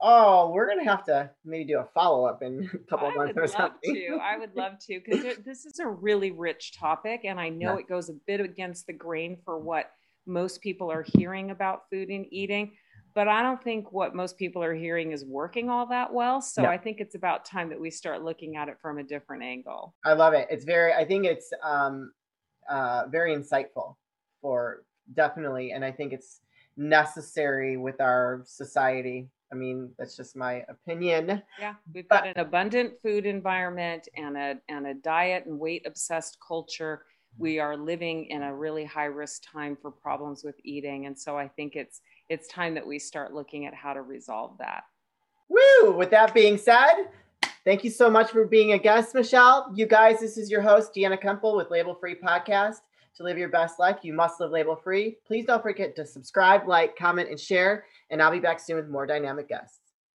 Oh, 0.00 0.50
we're 0.50 0.68
gonna 0.68 0.84
have 0.84 1.04
to 1.04 1.30
maybe 1.44 1.64
do 1.64 1.78
a 1.78 1.86
follow 1.94 2.26
up 2.26 2.42
in 2.42 2.70
a 2.74 2.78
couple 2.90 3.08
I 3.08 3.14
months 3.14 3.34
or 3.36 3.46
something. 3.46 3.94
To. 3.94 4.18
I 4.22 4.38
would 4.38 4.54
love 4.54 4.78
to 4.86 5.00
because 5.04 5.38
this 5.44 5.64
is 5.64 5.78
a 5.78 5.86
really 5.86 6.30
rich 6.30 6.76
topic, 6.78 7.22
and 7.24 7.40
I 7.40 7.48
know 7.48 7.74
yeah. 7.74 7.80
it 7.80 7.88
goes 7.88 8.08
a 8.08 8.14
bit 8.26 8.40
against 8.40 8.86
the 8.86 8.92
grain 8.92 9.38
for 9.44 9.58
what 9.58 9.90
most 10.26 10.60
people 10.60 10.90
are 10.90 11.04
hearing 11.14 11.50
about 11.50 11.82
food 11.90 12.08
and 12.08 12.26
eating 12.30 12.72
but 13.16 13.28
I 13.28 13.42
don't 13.42 13.64
think 13.64 13.92
what 13.92 14.14
most 14.14 14.36
people 14.36 14.62
are 14.62 14.74
hearing 14.74 15.12
is 15.12 15.24
working 15.24 15.70
all 15.70 15.86
that 15.86 16.12
well. 16.12 16.42
So. 16.42 16.66
I 16.66 16.76
think 16.76 17.00
it's 17.00 17.14
about 17.14 17.46
time 17.46 17.70
that 17.70 17.80
we 17.80 17.90
start 17.90 18.22
looking 18.22 18.56
at 18.56 18.68
it 18.68 18.76
from 18.82 18.98
a 18.98 19.02
different 19.02 19.42
angle. 19.42 19.94
I 20.04 20.12
love 20.12 20.34
it. 20.34 20.46
It's 20.50 20.66
very, 20.66 20.92
I 20.92 21.06
think 21.06 21.24
it's 21.24 21.50
um, 21.62 22.12
uh, 22.68 23.04
very 23.10 23.34
insightful 23.34 23.96
for 24.42 24.82
definitely. 25.14 25.72
And 25.72 25.82
I 25.82 25.92
think 25.92 26.12
it's 26.12 26.40
necessary 26.76 27.78
with 27.78 28.02
our 28.02 28.42
society. 28.44 29.30
I 29.52 29.54
mean, 29.54 29.92
that's 29.98 30.16
just 30.16 30.36
my 30.36 30.64
opinion. 30.68 31.42
Yeah, 31.60 31.74
we've 31.94 32.08
but, 32.08 32.24
got 32.24 32.28
an 32.28 32.38
abundant 32.38 32.94
food 33.02 33.26
environment 33.26 34.08
and 34.16 34.36
a 34.36 34.56
and 34.68 34.86
a 34.86 34.94
diet 34.94 35.46
and 35.46 35.58
weight 35.58 35.86
obsessed 35.86 36.38
culture. 36.46 37.04
We 37.38 37.58
are 37.58 37.76
living 37.76 38.26
in 38.26 38.42
a 38.42 38.54
really 38.54 38.84
high 38.84 39.04
risk 39.04 39.42
time 39.50 39.76
for 39.80 39.90
problems 39.90 40.42
with 40.42 40.56
eating, 40.64 41.06
and 41.06 41.16
so 41.18 41.38
I 41.38 41.48
think 41.48 41.76
it's 41.76 42.00
it's 42.28 42.48
time 42.48 42.74
that 42.74 42.86
we 42.86 42.98
start 42.98 43.32
looking 43.32 43.66
at 43.66 43.74
how 43.74 43.92
to 43.92 44.02
resolve 44.02 44.58
that. 44.58 44.84
Woo! 45.48 45.92
With 45.92 46.10
that 46.10 46.34
being 46.34 46.58
said, 46.58 47.06
thank 47.64 47.84
you 47.84 47.90
so 47.90 48.10
much 48.10 48.30
for 48.30 48.46
being 48.46 48.72
a 48.72 48.78
guest, 48.78 49.14
Michelle. 49.14 49.72
You 49.76 49.86
guys, 49.86 50.18
this 50.18 50.36
is 50.36 50.50
your 50.50 50.62
host, 50.62 50.92
Deanna 50.94 51.22
Kumpel 51.22 51.56
with 51.56 51.70
Label 51.70 51.94
Free 51.94 52.16
Podcast. 52.16 52.80
To 53.16 53.22
live 53.22 53.38
your 53.38 53.48
best 53.48 53.78
life, 53.78 53.96
you 54.02 54.12
must 54.12 54.40
live 54.40 54.50
label 54.50 54.76
free. 54.76 55.16
Please 55.26 55.46
don't 55.46 55.62
forget 55.62 55.96
to 55.96 56.04
subscribe, 56.04 56.68
like, 56.68 56.98
comment, 56.98 57.30
and 57.30 57.40
share. 57.40 57.84
And 58.10 58.22
I'll 58.22 58.30
be 58.30 58.40
back 58.40 58.60
soon 58.60 58.76
with 58.76 58.88
more 58.88 59.06
dynamic 59.06 59.48
guests. 59.48 59.85